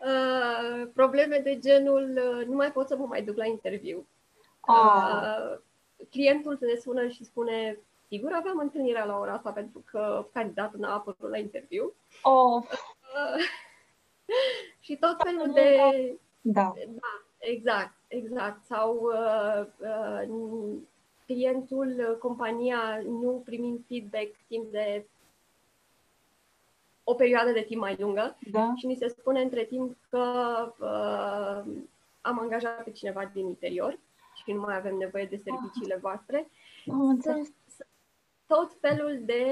Uh, 0.00 0.88
probleme 0.94 1.38
de 1.38 1.58
genul 1.58 2.20
uh, 2.38 2.46
nu 2.46 2.54
mai 2.54 2.72
pot 2.72 2.88
să 2.88 2.96
mă 2.96 3.04
mai 3.06 3.22
duc 3.22 3.36
la 3.36 3.46
interviu. 3.46 4.06
Uh, 4.68 5.58
clientul 6.10 6.56
te 6.56 6.76
sună 6.76 7.08
și 7.08 7.24
spune 7.24 7.78
sigur 8.08 8.32
aveam 8.32 8.58
întâlnirea 8.58 9.04
la 9.04 9.18
ora 9.18 9.32
asta 9.32 9.50
pentru 9.50 9.82
că 9.90 10.26
candidatul 10.32 10.80
n-a 10.80 10.94
apărut 10.94 11.30
la 11.30 11.38
interviu. 11.38 11.92
Oh. 12.22 12.62
Uh, 12.62 13.44
și 14.84 14.96
tot 14.96 15.16
felul 15.22 15.52
de... 15.52 15.78
Da. 16.40 16.72
da. 16.86 17.24
Exact, 17.38 17.94
exact. 18.08 18.64
Sau 18.64 18.94
uh, 18.94 19.66
uh, 19.78 20.76
clientul, 21.26 22.18
compania 22.20 23.02
nu 23.06 23.42
primind 23.44 23.80
feedback 23.86 24.34
timp 24.48 24.70
de 24.70 25.06
o 27.04 27.14
perioadă 27.14 27.50
de 27.52 27.60
timp 27.60 27.80
mai 27.80 27.96
lungă 27.98 28.36
da. 28.50 28.72
și 28.76 28.86
ni 28.86 28.94
se 28.94 29.08
spune 29.08 29.40
între 29.40 29.64
timp 29.64 29.96
că 30.08 30.22
uh, 30.78 31.72
am 32.20 32.38
angajat 32.40 32.82
pe 32.82 32.90
cineva 32.90 33.30
din 33.32 33.46
interior 33.46 33.98
și 34.44 34.52
nu 34.52 34.60
mai 34.60 34.76
avem 34.76 34.96
nevoie 34.96 35.24
de 35.24 35.40
serviciile 35.44 35.98
voastre. 36.00 36.48
Sunt 36.84 37.54
tot 38.46 38.76
felul 38.80 39.20
de 39.24 39.42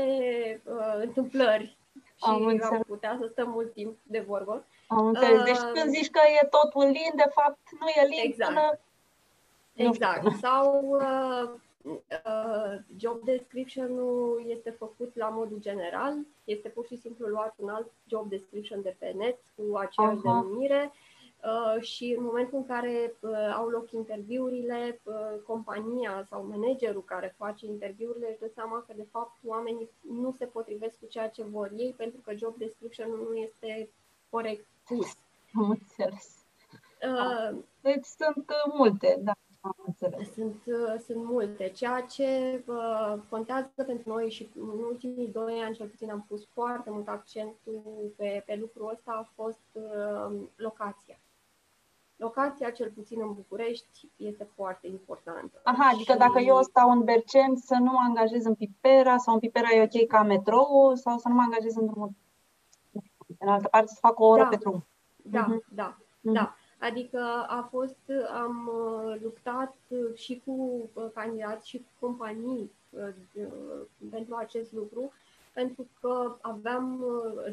uh, 0.64 0.94
întâmplări 1.00 1.76
și 1.94 2.24
am, 2.24 2.60
am 2.62 2.82
putea 2.86 3.16
să 3.20 3.28
stăm 3.30 3.50
mult 3.50 3.72
timp 3.72 3.98
de 4.02 4.20
vorbă. 4.20 4.64
Am 4.86 5.06
înțeles. 5.06 5.38
Uh, 5.38 5.44
deci 5.44 5.80
când 5.82 5.94
zici 5.94 6.10
că 6.10 6.20
e 6.42 6.46
totul 6.46 6.84
lin, 6.84 7.12
de 7.14 7.30
fapt 7.34 7.58
nu 7.80 7.88
e 7.88 8.06
lin 8.06 8.20
exact. 8.22 8.52
până... 8.52 8.78
Exact. 9.74 10.36
Sau 10.36 10.84
uh, 10.84 11.50
uh, 11.82 12.78
job 12.96 13.24
description-ul 13.24 14.44
este 14.46 14.70
făcut 14.70 15.16
la 15.16 15.28
modul 15.28 15.58
general, 15.60 16.14
este 16.44 16.68
pur 16.68 16.86
și 16.86 16.96
simplu 16.96 17.26
luat 17.26 17.54
un 17.56 17.68
alt 17.68 17.90
job 18.06 18.28
description 18.28 18.82
de 18.82 18.96
pe 18.98 19.12
net 19.16 19.38
cu 19.56 19.76
aceeași 19.76 20.18
uh-huh. 20.18 20.22
denumire 20.22 20.92
Uh, 20.92 21.11
și 21.80 22.14
în 22.18 22.24
momentul 22.24 22.58
în 22.58 22.66
care 22.66 23.16
uh, 23.20 23.54
au 23.56 23.68
loc 23.68 23.90
interviurile, 23.92 25.00
uh, 25.02 25.40
compania 25.46 26.24
sau 26.28 26.46
managerul 26.46 27.04
care 27.04 27.34
face 27.38 27.66
interviurile 27.66 28.28
își 28.28 28.38
dă 28.38 28.50
seama 28.54 28.84
că 28.86 28.92
de 28.96 29.06
fapt 29.10 29.36
oamenii 29.44 29.90
nu 30.00 30.32
se 30.32 30.46
potrivesc 30.46 30.98
cu 30.98 31.06
ceea 31.06 31.28
ce 31.28 31.42
vor 31.42 31.70
ei 31.76 31.94
pentru 31.96 32.20
că 32.20 32.34
job 32.34 32.56
description 32.56 33.08
nu 33.10 33.34
este 33.34 33.90
corect 34.30 34.66
pus. 34.84 35.14
Am 35.58 35.70
înțeles. 35.70 36.44
Uh, 37.02 37.58
deci 37.80 38.04
sunt 38.04 38.50
multe, 38.74 39.20
da. 39.22 39.32
Am 39.60 39.76
înțeles. 39.86 40.32
Sunt, 40.32 40.62
sunt 41.06 41.24
multe. 41.24 41.68
Ceea 41.68 42.00
ce 42.00 42.62
uh, 42.66 43.14
contează 43.28 43.82
pentru 43.86 44.08
noi 44.08 44.30
și 44.30 44.48
în 44.54 44.82
ultimii 44.82 45.28
doi 45.28 45.60
ani, 45.64 45.74
cel 45.74 45.86
puțin, 45.86 46.10
am 46.10 46.24
pus 46.28 46.46
foarte 46.46 46.90
mult 46.90 47.08
accentul 47.08 48.12
pe, 48.16 48.42
pe 48.46 48.56
lucrul 48.60 48.90
ăsta, 48.92 49.12
a 49.12 49.30
fost 49.34 49.66
uh, 49.72 50.40
locația. 50.56 51.18
Locația, 52.22 52.70
cel 52.70 52.90
puțin 52.90 53.18
în 53.20 53.32
București, 53.34 54.08
este 54.16 54.48
foarte 54.54 54.86
importantă. 54.86 55.60
Aha, 55.62 55.90
adică 55.92 56.12
și... 56.12 56.18
dacă 56.18 56.38
eu 56.38 56.62
stau 56.62 56.90
în 56.90 57.04
Berceni, 57.04 57.56
să 57.56 57.74
nu 57.74 57.90
mă 57.90 58.00
angajez 58.08 58.44
în 58.44 58.54
Pipera 58.54 59.16
sau 59.16 59.34
în 59.34 59.40
Pipera 59.40 59.68
e 59.74 59.82
ok 59.82 60.06
ca 60.06 60.22
metrou 60.22 60.94
sau 60.94 61.18
să 61.18 61.28
nu 61.28 61.34
mă 61.34 61.42
angajez 61.42 61.74
în 61.76 61.86
drumul 61.86 62.10
în 63.38 63.48
altă 63.48 63.68
parte 63.68 63.86
să 63.86 63.98
fac 64.00 64.20
o 64.20 64.26
oră 64.26 64.42
da. 64.42 64.48
pe 64.48 64.56
drum. 64.56 64.84
Da, 65.16 65.46
uh-huh. 65.46 65.74
da, 65.74 65.96
uh-huh. 65.96 66.32
da. 66.32 66.56
Adică 66.78 67.46
a 67.48 67.68
fost, 67.70 67.98
am 68.42 68.70
uh, 68.74 69.20
luptat 69.22 69.74
uh, 69.88 70.14
și 70.14 70.42
cu 70.44 70.90
uh, 70.92 71.04
candidați 71.14 71.68
și 71.68 71.78
cu 71.78 72.06
companii 72.06 72.70
pentru 74.10 74.34
acest 74.34 74.72
lucru, 74.72 75.12
pentru 75.52 75.86
că 76.00 76.36
aveam 76.40 77.04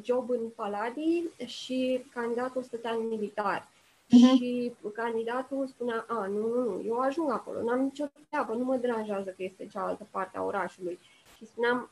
job 0.01 0.29
în 0.29 0.49
Paladii 0.55 1.29
și 1.45 2.05
candidatul 2.13 2.63
stătea 2.63 2.91
în 2.91 3.07
militar. 3.07 3.67
Uh-huh. 4.09 4.37
Și 4.37 4.73
candidatul 4.93 5.67
spunea, 5.67 6.05
a, 6.07 6.25
nu, 6.25 6.47
nu, 6.47 6.63
nu, 6.63 6.81
eu 6.85 6.99
ajung 6.99 7.31
acolo, 7.31 7.61
n-am 7.61 7.81
nicio 7.81 8.05
treabă, 8.29 8.53
nu 8.53 8.63
mă 8.63 8.75
deranjează 8.75 9.29
că 9.29 9.43
este 9.43 9.67
cealaltă 9.71 10.07
parte 10.11 10.37
a 10.37 10.43
orașului. 10.43 10.99
Și 11.37 11.45
spuneam, 11.45 11.89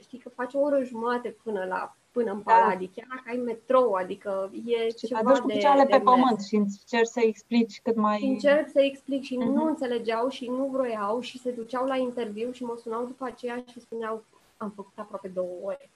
știi 0.00 0.18
că 0.18 0.28
faci 0.28 0.54
o 0.54 0.58
oră 0.58 0.82
jumătate 0.82 1.36
până 1.42 1.64
la 1.64 1.96
până 2.12 2.30
în 2.30 2.42
da. 2.44 2.52
Paladii, 2.52 2.90
chiar 2.94 3.06
dacă 3.08 3.22
ai 3.26 3.36
metrou, 3.36 3.92
adică 3.92 4.50
e 4.66 4.88
și 4.88 4.94
ceva 4.94 5.20
aduci 5.20 5.38
cu 5.38 5.46
picioarele 5.46 5.86
pe 5.86 6.00
pământ 6.00 6.40
și 6.40 6.54
încerci 6.54 7.06
să 7.06 7.20
explici 7.20 7.80
cât 7.82 7.96
mai... 7.96 8.18
Și 8.18 8.24
încerc 8.24 8.68
să 8.70 8.80
explic 8.80 9.22
și 9.22 9.34
uh-huh. 9.34 9.46
nu 9.46 9.52
mhm. 9.52 9.66
înțelegeau 9.66 10.28
și 10.28 10.48
nu 10.48 10.68
vroiau 10.72 11.20
și 11.20 11.38
se 11.38 11.50
duceau 11.50 11.86
la 11.86 11.96
interviu 11.96 12.50
și 12.52 12.64
mă 12.64 12.78
sunau 12.82 13.04
după 13.04 13.24
aceea 13.24 13.64
și 13.70 13.80
spuneau 13.80 14.24
am 14.56 14.70
făcut 14.70 14.92
aproape 14.94 15.28
două 15.28 15.56
ore. 15.62 15.90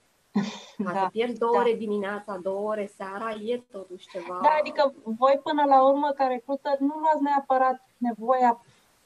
Ca 0.84 0.92
da, 0.92 1.00
să 1.00 1.08
pierzi 1.12 1.38
două 1.38 1.52
da. 1.52 1.58
ore 1.58 1.72
dimineața, 1.72 2.36
două 2.42 2.68
ore 2.68 2.90
seara, 2.96 3.30
e 3.30 3.62
totuși 3.70 4.08
ceva... 4.08 4.38
Da, 4.42 4.56
adică 4.60 4.94
voi 5.02 5.40
până 5.42 5.64
la 5.66 5.86
urmă, 5.88 6.10
ca 6.10 6.26
recrută, 6.26 6.76
nu 6.78 6.94
luați 6.98 7.22
neapărat 7.22 7.88
nevoia 7.96 8.60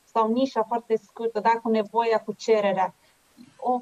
sau 0.04 0.32
nișa 0.32 0.62
foarte 0.62 0.96
scurtă, 0.96 1.40
da, 1.40 1.50
cu 1.62 1.68
nevoia, 1.68 2.18
cu 2.20 2.32
cererea. 2.32 2.94
O, 3.56 3.80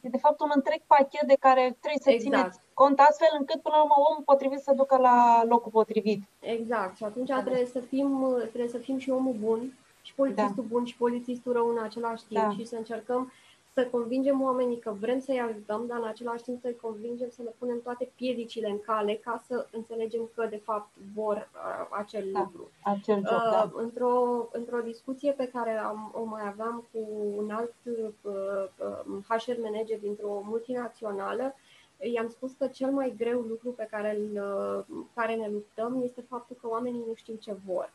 e 0.00 0.08
de 0.08 0.18
fapt 0.18 0.40
un 0.40 0.50
întreg 0.54 0.80
pachet 0.86 1.26
de 1.26 1.36
care 1.40 1.76
trebuie 1.80 2.00
să 2.02 2.10
exact. 2.10 2.34
țineți 2.34 2.60
cont 2.74 2.98
astfel 2.98 3.28
încât 3.38 3.62
până 3.62 3.74
la 3.76 3.82
urmă 3.82 3.94
omul 4.10 4.22
potrivit 4.24 4.60
să 4.60 4.72
ducă 4.76 4.96
la 4.96 5.44
locul 5.48 5.70
potrivit. 5.70 6.22
Exact. 6.40 6.96
Și 6.96 7.04
atunci 7.04 7.30
trebuie 7.44 7.66
să 7.66 7.80
fim, 7.80 8.36
trebuie 8.38 8.68
să 8.68 8.78
fim 8.78 8.98
și 8.98 9.10
omul 9.10 9.36
bun 9.40 9.72
și 10.02 10.14
polițistul 10.14 10.62
da. 10.62 10.68
bun 10.68 10.84
și 10.84 10.96
polițistul 10.96 11.52
rău 11.52 11.68
în 11.68 11.82
același 11.82 12.24
timp 12.24 12.42
da. 12.42 12.50
și 12.50 12.64
să 12.64 12.76
încercăm 12.76 13.32
să 13.74 13.86
convingem 13.86 14.42
oamenii 14.42 14.78
că 14.78 14.90
vrem 15.00 15.20
să-i 15.20 15.40
ajutăm, 15.40 15.86
dar 15.86 15.98
în 15.98 16.06
același 16.06 16.42
timp 16.42 16.60
să-i 16.60 16.76
convingem 16.76 17.28
să 17.30 17.42
ne 17.42 17.50
punem 17.58 17.80
toate 17.82 18.12
piedicile 18.14 18.68
în 18.68 18.80
cale 18.80 19.14
ca 19.14 19.42
să 19.46 19.66
înțelegem 19.72 20.30
că 20.34 20.46
de 20.46 20.60
fapt 20.64 20.88
vor 21.14 21.36
uh, 21.36 21.86
acel 21.90 22.28
da, 22.32 22.38
lucru. 22.38 22.70
Acel 22.82 23.14
job, 23.14 23.24
uh, 23.24 23.50
da. 23.50 23.72
într-o, 23.74 24.48
într-o 24.52 24.80
discuție 24.80 25.32
pe 25.32 25.48
care 25.48 25.70
am, 25.70 26.12
o 26.14 26.24
mai 26.24 26.42
aveam 26.46 26.84
cu 26.92 26.98
un 27.36 27.50
alt 27.50 27.74
uh, 27.84 28.08
uh, 28.22 29.24
HR 29.28 29.60
manager 29.62 29.98
dintr-o 29.98 30.42
multinațională, 30.44 31.54
i-am 32.00 32.28
spus 32.28 32.52
că 32.52 32.66
cel 32.66 32.90
mai 32.90 33.14
greu 33.16 33.40
lucru 33.40 33.70
pe 33.70 33.88
care, 33.90 34.16
îl, 34.16 34.42
uh, 34.88 35.04
care 35.14 35.34
ne 35.34 35.48
luptăm 35.48 36.00
este 36.02 36.20
faptul 36.28 36.56
că 36.60 36.68
oamenii 36.68 37.04
nu 37.06 37.14
știu 37.14 37.34
ce 37.34 37.56
vor. 37.66 37.92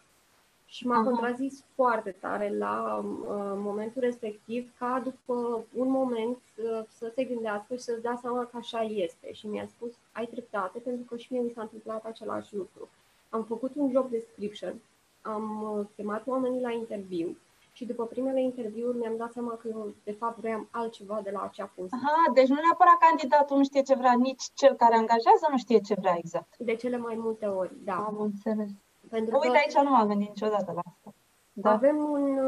Și 0.75 0.87
m-a 0.87 0.95
Aha. 0.95 1.03
contrazis 1.03 1.63
foarte 1.75 2.15
tare 2.19 2.57
la 2.57 3.03
uh, 3.03 3.53
momentul 3.69 4.01
respectiv 4.01 4.71
ca 4.77 5.01
după 5.03 5.63
un 5.75 5.89
moment 5.89 6.37
uh, 6.37 6.83
să 6.97 7.11
se 7.15 7.23
gândească 7.23 7.75
și 7.75 7.81
să-și 7.81 8.01
dea 8.01 8.17
seama 8.21 8.43
că 8.43 8.57
așa 8.57 8.81
este. 8.81 9.33
Și 9.33 9.47
mi-a 9.47 9.67
spus, 9.67 9.91
ai 10.11 10.29
dreptate, 10.31 10.79
pentru 10.79 11.03
că 11.09 11.17
și 11.17 11.33
mie 11.33 11.41
mi 11.41 11.51
s-a 11.55 11.61
întâmplat 11.61 12.05
același 12.05 12.55
lucru. 12.55 12.89
Am 13.29 13.43
făcut 13.43 13.71
un 13.75 13.91
job 13.91 14.09
description, 14.09 14.73
am 15.21 15.45
uh, 15.61 15.85
chemat 15.95 16.27
oamenii 16.27 16.61
la 16.61 16.71
interviu 16.71 17.37
și 17.73 17.85
după 17.85 18.05
primele 18.05 18.41
interviuri 18.41 18.97
mi-am 18.97 19.17
dat 19.17 19.31
seama 19.31 19.51
că 19.51 19.67
eu, 19.67 19.93
de 20.03 20.11
fapt, 20.11 20.37
vreau 20.37 20.67
altceva 20.71 21.21
de 21.23 21.29
la 21.31 21.41
acea 21.41 21.71
funcție. 21.75 21.97
Aha, 22.01 22.31
deci 22.33 22.47
nu 22.47 22.59
neapărat 22.61 22.97
candidatul 22.99 23.57
nu 23.57 23.63
știe 23.63 23.81
ce 23.81 23.95
vrea, 23.95 24.13
nici 24.13 24.43
cel 24.53 24.73
care 24.75 24.95
angajează 24.95 25.45
nu 25.51 25.57
știe 25.57 25.79
ce 25.79 25.93
vrea 25.99 26.15
exact. 26.17 26.57
De 26.57 26.75
cele 26.75 26.97
mai 26.97 27.15
multe 27.17 27.45
ori, 27.45 27.71
da. 27.83 27.95
Am 27.95 28.17
înțeles. 28.19 28.69
Pentru 29.15 29.35
Uite, 29.35 29.47
că... 29.47 29.57
aici 29.57 29.85
nu 29.85 29.89
m-am 29.89 30.07
gândit 30.07 30.27
niciodată 30.27 30.71
la 30.75 30.81
asta. 30.85 31.13
Da. 31.53 31.71
Avem, 31.71 31.97
un, 31.97 32.39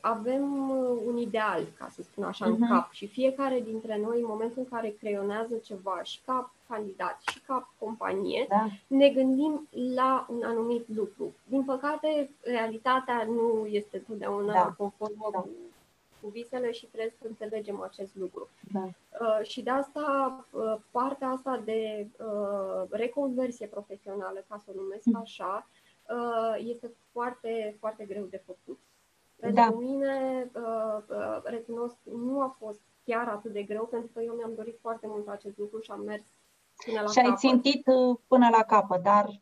avem 0.00 0.70
un 1.06 1.16
ideal, 1.16 1.62
ca 1.78 1.88
să 1.90 2.02
spun 2.02 2.24
așa, 2.24 2.44
uh-huh. 2.44 2.48
în 2.48 2.56
mhm. 2.58 2.72
cap 2.72 2.90
și 2.92 3.06
fiecare 3.06 3.60
dintre 3.60 3.98
noi, 3.98 4.18
în 4.20 4.26
momentul 4.28 4.58
în 4.58 4.68
care 4.68 4.94
creionează 4.98 5.54
ceva 5.56 6.00
și 6.02 6.20
ca 6.26 6.52
candidat 6.68 7.20
și 7.30 7.40
ca 7.40 7.72
companie, 7.78 8.46
da. 8.48 8.66
ne 8.86 9.08
gândim 9.08 9.68
la 9.94 10.26
un 10.30 10.42
anumit 10.44 10.84
lucru. 10.94 11.32
Din 11.48 11.64
păcate, 11.64 12.30
realitatea 12.42 13.24
nu 13.24 13.66
este 13.66 13.96
întotdeauna 13.96 14.52
da. 14.52 14.74
conformă 14.76 15.28
da. 15.32 15.38
Cu, 15.38 15.48
cu 16.20 16.28
visele 16.28 16.72
și 16.72 16.86
trebuie 16.86 17.14
să 17.20 17.26
înțelegem 17.28 17.80
acest 17.82 18.16
lucru. 18.16 18.48
Da. 18.72 18.84
Uh, 18.84 19.46
și 19.46 19.62
de 19.62 19.70
asta, 19.70 20.38
uh, 20.50 20.76
partea 20.90 21.28
asta 21.28 21.62
de 21.64 22.06
uh, 22.18 22.82
reconversie 22.90 23.66
profesională, 23.66 24.44
ca 24.48 24.62
să 24.64 24.70
o 24.70 24.80
numesc 24.80 25.04
mm. 25.04 25.20
așa, 25.20 25.66
uh, 25.68 25.82
este 26.58 26.90
foarte, 27.12 27.76
foarte 27.78 28.04
greu 28.04 28.24
de 28.24 28.42
făcut. 28.46 28.78
Pentru 29.36 29.62
da. 29.62 29.70
mine, 29.70 30.50
uh, 30.54 31.02
uh, 31.08 31.40
recunosc, 31.42 31.96
nu 32.04 32.40
a 32.40 32.56
fost 32.58 32.80
chiar 33.04 33.28
atât 33.28 33.52
de 33.52 33.62
greu, 33.62 33.84
pentru 33.84 34.10
că 34.14 34.22
eu 34.22 34.34
mi-am 34.34 34.52
dorit 34.56 34.78
foarte 34.80 35.06
mult 35.06 35.28
acest 35.28 35.58
lucru 35.58 35.80
și 35.80 35.90
am 35.90 36.00
mers 36.00 36.22
până 36.84 37.00
la 37.00 37.10
Și 37.10 37.18
ai 37.18 37.34
țintit 37.36 37.86
uh, 37.86 38.16
până 38.26 38.48
la 38.50 38.62
capăt, 38.62 39.02
dar 39.02 39.40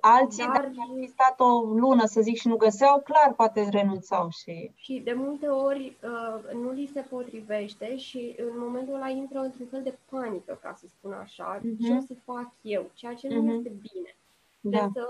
alții, 0.00 0.44
dar, 0.44 0.52
dacă 0.52 0.74
ar 0.78 0.88
fi 1.00 1.06
stat 1.06 1.40
o 1.40 1.60
lună, 1.60 2.06
să 2.06 2.20
zic, 2.20 2.36
și 2.36 2.48
nu 2.48 2.56
găseau, 2.56 3.00
clar, 3.00 3.34
poate 3.34 3.68
renunțau. 3.70 4.28
Și, 4.30 4.70
și 4.74 5.00
de 5.04 5.12
multe 5.12 5.46
ori 5.46 5.96
uh, 6.02 6.52
nu 6.52 6.70
li 6.70 6.90
se 6.92 7.00
potrivește 7.00 7.96
și 7.96 8.34
în 8.38 8.58
momentul 8.58 8.94
ăla 8.94 9.08
intră 9.08 9.38
într-un 9.38 9.66
fel 9.66 9.82
de 9.82 9.98
panică, 10.10 10.58
ca 10.62 10.74
să 10.78 10.86
spun 10.88 11.12
așa, 11.12 11.58
uh-huh. 11.58 11.86
ce 11.86 11.92
o 11.92 12.00
să 12.00 12.14
fac 12.24 12.52
eu, 12.62 12.90
ceea 12.94 13.14
ce 13.14 13.26
uh-huh. 13.26 13.30
nu 13.30 13.42
mhm. 13.42 13.50
este 13.50 13.68
bine. 13.68 14.16
Da. 14.60 14.80
Deci, 14.80 15.02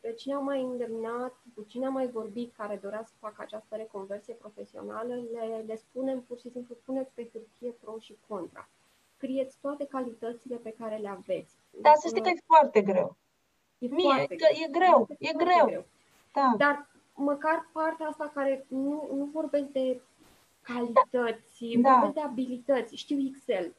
pe 0.00 0.12
cine 0.12 0.34
am 0.34 0.44
mai 0.44 0.62
îndemnat, 0.62 1.34
cu 1.54 1.62
cine 1.62 1.86
am 1.86 1.92
mai 1.92 2.08
vorbit 2.08 2.54
care 2.56 2.78
dorea 2.82 3.02
să 3.04 3.12
facă 3.18 3.36
această 3.38 3.76
reconversie 3.76 4.34
profesională, 4.34 5.14
le, 5.14 5.64
le 5.66 5.76
spunem 5.76 6.20
pur 6.20 6.38
și 6.38 6.50
simplu, 6.50 6.74
puneți 6.84 7.10
pe 7.14 7.28
hârtie 7.32 7.70
pro 7.80 7.98
și 7.98 8.16
contra. 8.28 8.68
Scrieți 9.16 9.58
toate 9.60 9.86
calitățile 9.86 10.56
pe 10.56 10.74
care 10.78 10.96
le 10.96 11.08
aveți. 11.08 11.54
Da, 11.70 11.92
să 11.94 12.08
știi 12.08 12.22
că 12.22 12.28
e 12.28 12.42
foarte 12.46 12.82
greu. 12.82 13.16
E, 13.78 13.86
Mie, 13.86 14.02
foarte 14.04 14.36
că 14.36 14.46
greu. 14.50 14.62
e 14.64 14.70
greu, 14.70 15.08
e, 15.18 15.28
e 15.28 15.32
greu. 15.44 15.66
greu. 15.66 15.84
Da. 16.32 16.54
Dar 16.56 16.88
măcar 17.14 17.68
partea 17.72 18.06
asta 18.06 18.30
care 18.34 18.64
nu, 18.68 19.08
nu 19.12 19.24
vorbesc 19.24 19.64
de 19.64 20.00
calități, 20.60 21.76
da. 21.80 21.92
vorbesc 21.92 22.14
de 22.14 22.20
abilități. 22.20 22.96
Știu 22.96 23.18
Excel, 23.28 23.74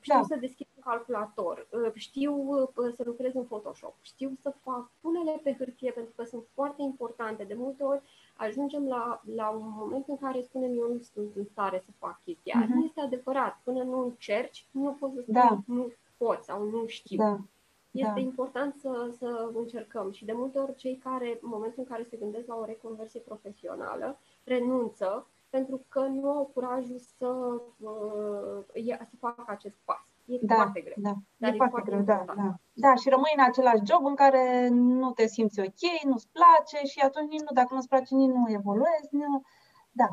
știu 0.00 0.14
da. 0.14 0.22
să 0.22 0.36
deschid 0.40 0.66
calculator, 0.80 1.66
uh, 1.70 1.92
știu 1.94 2.34
uh, 2.34 2.92
să 2.96 3.02
lucrez 3.06 3.34
în 3.34 3.44
Photoshop, 3.44 3.94
știu 4.00 4.32
să 4.40 4.54
fac, 4.62 4.90
punele 5.00 5.40
pe 5.42 5.54
hârtie 5.58 5.90
pentru 5.90 6.12
că 6.16 6.24
sunt 6.24 6.42
foarte 6.54 6.82
importante. 6.82 7.44
De 7.44 7.54
multe 7.54 7.82
ori 7.82 8.00
ajungem 8.36 8.86
la, 8.86 9.22
la 9.34 9.48
un 9.48 9.72
moment 9.76 10.08
în 10.08 10.16
care 10.16 10.42
spunem 10.42 10.70
eu 10.78 10.92
nu 10.92 11.00
sunt 11.12 11.36
în 11.36 11.44
stare 11.44 11.82
să 11.84 11.90
fac 11.98 12.20
chestia. 12.24 12.64
Uh-huh. 12.64 12.68
Nu 12.68 12.84
este 12.84 13.00
adevărat. 13.00 13.60
Până 13.64 13.82
nu 13.82 14.02
încerci, 14.02 14.66
nu 14.70 14.96
poți 15.00 15.14
să 15.14 15.20
spui 15.20 15.32
da. 15.32 15.58
nu 15.66 15.92
pot 16.16 16.42
sau 16.42 16.64
nu 16.64 16.86
știu. 16.86 17.16
Da. 17.16 17.40
Este 17.90 18.12
da. 18.14 18.20
important 18.20 18.74
să, 18.80 19.14
să 19.18 19.50
încercăm 19.54 20.10
și 20.10 20.24
de 20.24 20.32
multe 20.32 20.58
ori 20.58 20.74
cei 20.74 20.96
care, 20.96 21.38
în 21.42 21.48
momentul 21.48 21.78
în 21.78 21.84
care 21.84 22.06
se 22.10 22.16
gândesc 22.16 22.46
la 22.46 22.56
o 22.56 22.64
reconversie 22.64 23.20
profesională, 23.20 24.18
renunță 24.44 25.26
pentru 25.50 25.84
că 25.88 26.00
nu 26.00 26.30
au 26.30 26.50
curajul 26.54 26.98
să, 27.18 27.28
uh, 27.78 28.98
să 29.10 29.16
facă 29.18 29.44
acest 29.46 29.76
pas. 29.84 30.04
E 30.24 30.38
da, 30.42 30.54
foarte 30.54 30.80
greu. 30.80 30.94
Da, 30.96 31.14
dar 31.36 31.50
e, 31.50 31.54
e 31.54 31.56
foarte, 31.56 31.90
greu, 31.90 32.02
da, 32.02 32.24
da. 32.26 32.54
Da, 32.72 32.94
și 32.94 33.08
rămâi 33.08 33.36
în 33.36 33.44
același 33.44 33.86
job 33.90 34.04
în 34.04 34.14
care 34.14 34.68
nu 34.68 35.10
te 35.12 35.26
simți 35.26 35.60
ok, 35.60 35.82
nu-ți 36.04 36.28
place 36.38 36.86
și 36.86 37.00
atunci 37.00 37.30
nici 37.30 37.46
nu, 37.46 37.52
dacă 37.52 37.74
nu-ți 37.74 37.88
place, 37.88 38.14
nici 38.14 38.34
nu 38.36 38.44
evoluezi. 38.58 39.08
Nu... 39.10 39.42
Da, 39.90 40.08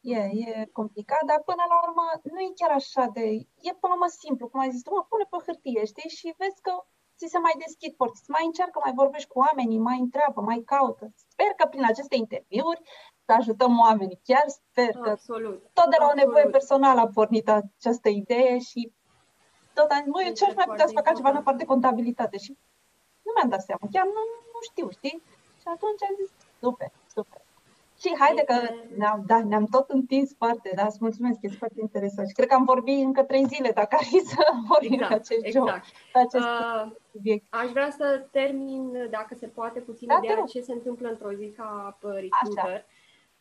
e, 0.00 0.18
e 0.46 0.68
complicat, 0.72 1.22
dar 1.30 1.40
până 1.50 1.64
la 1.72 1.76
urmă 1.86 2.04
nu 2.32 2.40
e 2.40 2.58
chiar 2.60 2.70
așa 2.70 3.04
de... 3.16 3.24
E 3.68 3.70
până 3.80 3.92
la 3.92 3.98
urmă 3.98 4.08
simplu, 4.08 4.48
cum 4.48 4.60
ai 4.60 4.70
zis 4.70 4.82
tu, 4.82 4.90
mă, 4.94 5.02
pune 5.08 5.26
pe 5.30 5.38
hârtie, 5.46 5.84
știi, 5.84 6.10
și 6.18 6.34
vezi 6.40 6.60
că 6.66 6.72
ți 7.18 7.32
se 7.32 7.38
mai 7.38 7.54
deschid 7.64 7.92
porți, 7.94 8.30
mai 8.34 8.44
încearcă, 8.44 8.78
mai 8.84 8.92
vorbești 9.02 9.28
cu 9.32 9.38
oamenii, 9.38 9.86
mai 9.88 9.98
întreabă, 10.04 10.40
mai 10.40 10.60
caută. 10.72 11.04
Sper 11.32 11.50
că 11.56 11.64
prin 11.66 11.84
aceste 11.84 12.16
interviuri 12.16 12.82
să 13.26 13.32
ajutăm 13.32 13.78
oamenii. 13.78 14.20
Chiar 14.24 14.44
sper 14.46 14.92
că 15.02 15.10
Absolut. 15.10 15.62
tot 15.72 15.88
de 15.90 15.96
la 15.98 16.04
Absolut. 16.04 16.24
o 16.24 16.26
nevoie 16.26 16.46
personală 16.56 17.00
a 17.00 17.10
pornit 17.14 17.48
această 17.48 18.08
idee 18.08 18.58
și 18.58 18.92
tot 19.74 19.90
am 19.90 20.02
zis, 20.02 20.12
măi, 20.12 20.34
ce 20.34 20.44
aș 20.44 20.54
mai 20.54 20.64
putea 20.68 20.86
să 20.86 20.92
fac 20.94 21.06
altceva 21.06 21.30
în 21.30 21.36
afară 21.36 21.56
de 21.56 21.64
contabilitate? 21.64 22.36
Și 22.38 22.56
nu 23.22 23.30
mi-am 23.34 23.48
dat 23.48 23.62
seama, 23.62 23.84
chiar 23.92 24.04
nu, 24.04 24.22
nu 24.54 24.60
știu, 24.70 24.86
știi? 24.90 25.22
Și 25.60 25.66
atunci 25.74 26.02
am 26.08 26.14
zis, 26.20 26.30
super, 26.60 26.90
super. 27.14 27.40
Și 28.00 28.16
haide 28.18 28.42
că 28.42 28.56
ne-am, 28.96 29.22
da, 29.26 29.44
ne-am 29.44 29.64
tot 29.64 29.90
întins 29.90 30.34
foarte, 30.36 30.72
da, 30.74 30.84
îți 30.86 30.98
mulțumesc, 31.00 31.38
e 31.42 31.48
foarte 31.48 31.80
interesant. 31.80 32.28
Și 32.28 32.34
cred 32.34 32.48
că 32.48 32.54
am 32.54 32.64
vorbit 32.64 33.04
încă 33.04 33.22
trei 33.22 33.44
zile 33.46 33.70
dacă 33.70 33.96
ar 33.98 34.04
fi 34.04 34.18
să 34.18 34.36
vorbim 34.72 34.92
exact, 34.92 35.12
acest 35.12 35.44
exact. 35.44 35.66
joc, 35.66 35.82
acest 36.12 36.44
uh, 36.44 36.92
subiect. 37.12 37.44
Aș 37.50 37.70
vrea 37.70 37.90
să 37.90 38.26
termin, 38.30 39.08
dacă 39.10 39.34
se 39.34 39.46
poate, 39.46 39.80
puțin 39.80 40.08
da, 40.08 40.18
de 40.20 40.42
ce 40.46 40.60
se 40.60 40.72
întâmplă 40.72 41.08
într-o 41.08 41.32
zi 41.32 41.50
ca 41.56 41.98
recruiter. 42.00 42.64
Așa. 42.64 42.84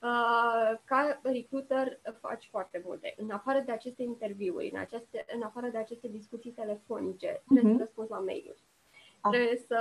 Uh, 0.05 0.77
ca 0.83 1.19
recruiter 1.23 1.99
faci 2.19 2.47
foarte 2.51 2.81
multe. 2.85 3.13
În 3.17 3.31
afară 3.31 3.59
de 3.65 3.71
aceste 3.71 4.03
interviuri, 4.03 4.69
în, 4.73 4.79
aceste, 4.79 5.25
în 5.35 5.41
afară 5.41 5.67
de 5.67 5.77
aceste 5.77 6.07
discuții 6.07 6.51
telefonice, 6.51 7.31
uh-huh. 7.33 7.53
trebuie 7.53 7.73
să 7.73 7.79
răspunzi 7.79 8.11
la 8.11 8.19
mail-uri. 8.19 8.63
Ah. 9.21 9.31
Trebuie 9.31 9.57
să 9.67 9.79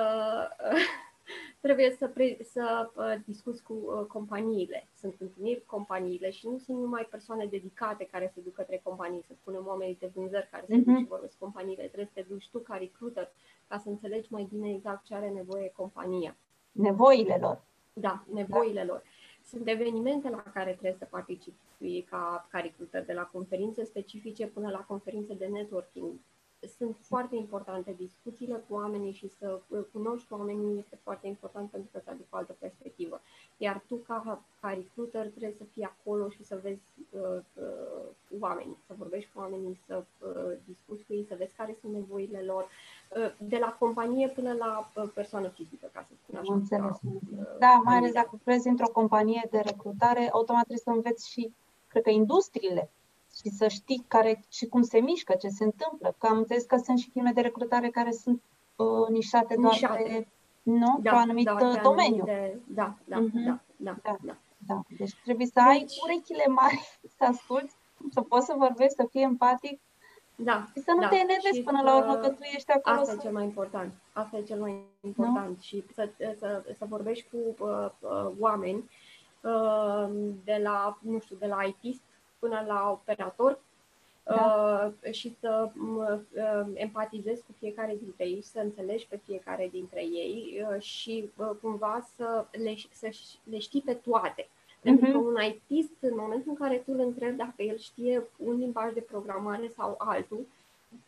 trebuie 1.64 1.90
să, 1.98 2.08
pre, 2.08 2.38
să 2.42 2.90
uh, 2.94 3.14
discuți 3.24 3.62
cu 3.62 3.72
uh, 3.72 4.06
companiile. 4.06 4.88
Sunt 4.94 5.14
întâlniri 5.18 5.64
companiile 5.66 6.30
și 6.30 6.48
nu 6.48 6.58
sunt 6.58 6.78
numai 6.78 7.06
persoane 7.10 7.46
dedicate 7.46 8.04
care 8.04 8.30
se 8.34 8.40
duc 8.40 8.54
către 8.54 8.80
companii, 8.82 9.24
să 9.26 9.34
spunem 9.34 9.66
oamenii 9.66 9.96
de 10.00 10.10
vânzări 10.14 10.48
care 10.50 10.64
se 10.68 10.74
uh-huh. 10.74 10.84
duc 10.84 10.96
și 10.96 11.04
vorbesc 11.04 11.38
companiile. 11.38 11.82
Trebuie 11.82 12.10
să 12.14 12.20
te 12.20 12.26
duci 12.28 12.50
tu 12.50 12.58
ca 12.58 12.76
recruiter 12.76 13.32
ca 13.68 13.78
să 13.78 13.88
înțelegi 13.88 14.32
mai 14.32 14.46
bine 14.50 14.70
exact 14.70 15.04
ce 15.04 15.14
are 15.14 15.28
nevoie 15.28 15.72
compania. 15.76 16.36
Nevoile 16.72 17.38
lor. 17.40 17.62
Da, 17.92 18.24
nevoile 18.32 18.80
da. 18.80 18.86
lor. 18.86 19.02
Sunt 19.46 19.68
evenimente 19.68 20.28
la 20.28 20.42
care 20.42 20.70
trebuie 20.70 20.96
să 20.98 21.04
participi 21.10 22.02
ca, 22.02 22.46
ca 22.50 22.58
recruiter, 22.60 23.04
de 23.04 23.12
la 23.12 23.22
conferințe 23.22 23.84
specifice 23.84 24.46
până 24.46 24.70
la 24.70 24.78
conferințe 24.78 25.34
de 25.34 25.46
networking. 25.46 26.12
Sunt 26.78 26.96
foarte 27.00 27.36
importante 27.36 27.94
discuțiile 27.96 28.64
cu 28.68 28.74
oamenii 28.74 29.12
și 29.12 29.28
să 29.28 29.60
cunoști 29.92 30.32
oamenii 30.32 30.78
este 30.78 30.98
foarte 31.02 31.26
important 31.26 31.70
pentru 31.70 31.88
că 31.92 31.98
îți 31.98 32.08
aduc 32.08 32.26
o 32.30 32.36
altă 32.36 32.56
perspectivă. 32.58 33.20
Iar 33.56 33.84
tu, 33.88 33.96
ca, 33.96 34.44
ca 34.60 34.68
recruiter, 34.68 35.28
trebuie 35.28 35.54
să 35.58 35.64
fii 35.64 35.82
acolo 35.82 36.28
și 36.28 36.44
să 36.44 36.58
vezi 36.62 36.82
uh, 37.10 37.40
uh, 37.54 38.38
oamenii, 38.40 38.78
să 38.86 38.94
vorbești 38.98 39.30
cu 39.32 39.38
oamenii, 39.38 39.80
să 39.86 40.04
uh, 40.20 40.56
discuți 40.64 41.04
cu 41.04 41.12
ei, 41.14 41.24
să 41.28 41.34
vezi 41.38 41.54
care 41.54 41.76
sunt 41.80 41.92
nevoile 41.92 42.42
lor, 42.42 42.62
uh, 42.62 42.68
de 43.38 43.56
la 43.58 43.76
companie 43.78 44.28
până 44.28 44.52
la 44.52 44.90
uh, 44.96 45.10
persoană 45.14 45.48
fizică, 45.48 45.90
ca 45.92 46.04
să 46.08 46.14
spun 46.22 46.38
așa. 46.38 46.52
Înțeles. 46.52 46.98
Da, 47.30 47.42
da 47.58 47.80
mai 47.84 47.96
ales 47.96 48.12
dacă 48.12 48.28
lucrezi 48.32 48.68
într-o 48.68 48.88
companie 48.88 49.48
de 49.50 49.58
recrutare, 49.58 50.28
automat 50.32 50.64
trebuie 50.64 50.84
să 50.84 50.90
înveți 50.90 51.30
și, 51.30 51.52
cred 51.88 52.02
că, 52.02 52.10
industriile 52.10 52.90
și 53.42 53.48
să 53.48 53.68
știi 53.68 54.04
care 54.08 54.44
și 54.48 54.66
cum 54.66 54.82
se 54.82 54.98
mișcă, 54.98 55.34
ce 55.34 55.48
se 55.48 55.64
întâmplă. 55.64 56.14
Că 56.18 56.26
am 56.26 56.36
înțeles 56.36 56.64
că 56.64 56.76
sunt 56.76 56.98
și 56.98 57.10
firme 57.10 57.32
de 57.32 57.40
recrutare 57.40 57.90
care 57.90 58.10
sunt 58.10 58.42
uh, 58.76 59.08
nișate 59.08 59.54
doar 59.54 59.72
nișate. 59.72 60.02
pe 60.02 60.26
nu? 60.62 60.98
Da, 61.02 61.10
pe 61.10 61.16
un 61.16 61.22
anumit 61.22 61.44
da, 61.44 61.52
uh, 61.52 61.80
domeniu. 61.82 62.22
Anumite, 62.22 62.60
da, 62.66 62.94
da, 63.04 63.16
uh-huh. 63.16 63.44
da, 63.46 63.60
da, 63.76 63.96
da, 64.02 64.16
da, 64.22 64.36
da. 64.66 64.82
Deci 64.98 65.14
trebuie 65.24 65.46
să 65.46 65.52
deci... 65.54 65.64
ai 65.64 65.86
urechile 66.04 66.46
mari, 66.46 66.98
să 67.16 67.24
asculți, 67.24 67.74
să 68.10 68.20
poți 68.20 68.46
să 68.46 68.54
vorbești, 68.56 68.94
să 68.94 69.06
fii 69.10 69.22
empatic 69.22 69.80
da, 70.36 70.66
și 70.72 70.82
să 70.82 70.92
nu 70.94 71.00
da. 71.00 71.08
te 71.08 71.16
enervezi 71.16 71.60
până 71.60 71.80
la 71.82 71.96
urmă 71.96 72.14
că 72.16 72.28
tu 72.28 72.42
ești 72.42 72.70
acolo. 72.70 73.00
Asta 73.00 73.12
să... 73.12 73.18
e 73.18 73.22
cel 73.22 73.32
mai 73.32 73.44
important. 73.44 73.92
Asta 74.12 74.36
e 74.36 74.42
cel 74.42 74.60
mai 74.60 74.82
important. 75.00 75.56
Nu? 75.56 75.62
Și 75.62 75.84
să, 75.94 76.08
să, 76.38 76.62
să 76.78 76.84
vorbești 76.88 77.26
cu 77.30 77.64
uh, 77.64 77.88
uh, 78.00 78.30
oameni 78.38 78.90
uh, 79.40 80.08
de 80.44 80.60
la, 80.62 80.98
nu 81.00 81.18
știu, 81.18 81.36
de 81.36 81.46
la 81.46 81.62
ITist 81.62 82.02
până 82.38 82.64
la 82.66 82.90
operator 82.90 83.58
da. 84.24 84.92
uh, 85.04 85.12
și 85.12 85.36
să 85.40 85.70
uh, 85.96 86.66
empatizezi 86.74 87.42
cu 87.42 87.52
fiecare 87.58 87.96
dintre 88.02 88.28
ei, 88.28 88.42
să 88.42 88.58
înțelegi 88.58 89.06
pe 89.06 89.20
fiecare 89.24 89.68
dintre 89.72 90.00
ei 90.00 90.66
uh, 90.70 90.82
și 90.82 91.30
uh, 91.36 91.50
cumva 91.60 92.08
să 92.16 92.46
le, 92.50 92.74
să 92.92 93.08
le 93.42 93.58
știi 93.58 93.82
pe 93.82 93.94
toate. 93.94 94.48
Pentru 94.84 95.10
că 95.10 95.18
mhm. 95.18 95.26
un 95.26 95.36
ITist, 95.42 95.96
în 96.00 96.14
momentul 96.16 96.50
în 96.50 96.54
care 96.54 96.76
tu 96.76 96.92
îl 96.92 97.00
întrebi 97.00 97.36
dacă 97.36 97.62
el 97.62 97.78
știe 97.78 98.22
un 98.36 98.58
limbaj 98.58 98.92
de 98.92 99.00
programare 99.00 99.68
sau 99.76 99.94
altul, 99.98 100.46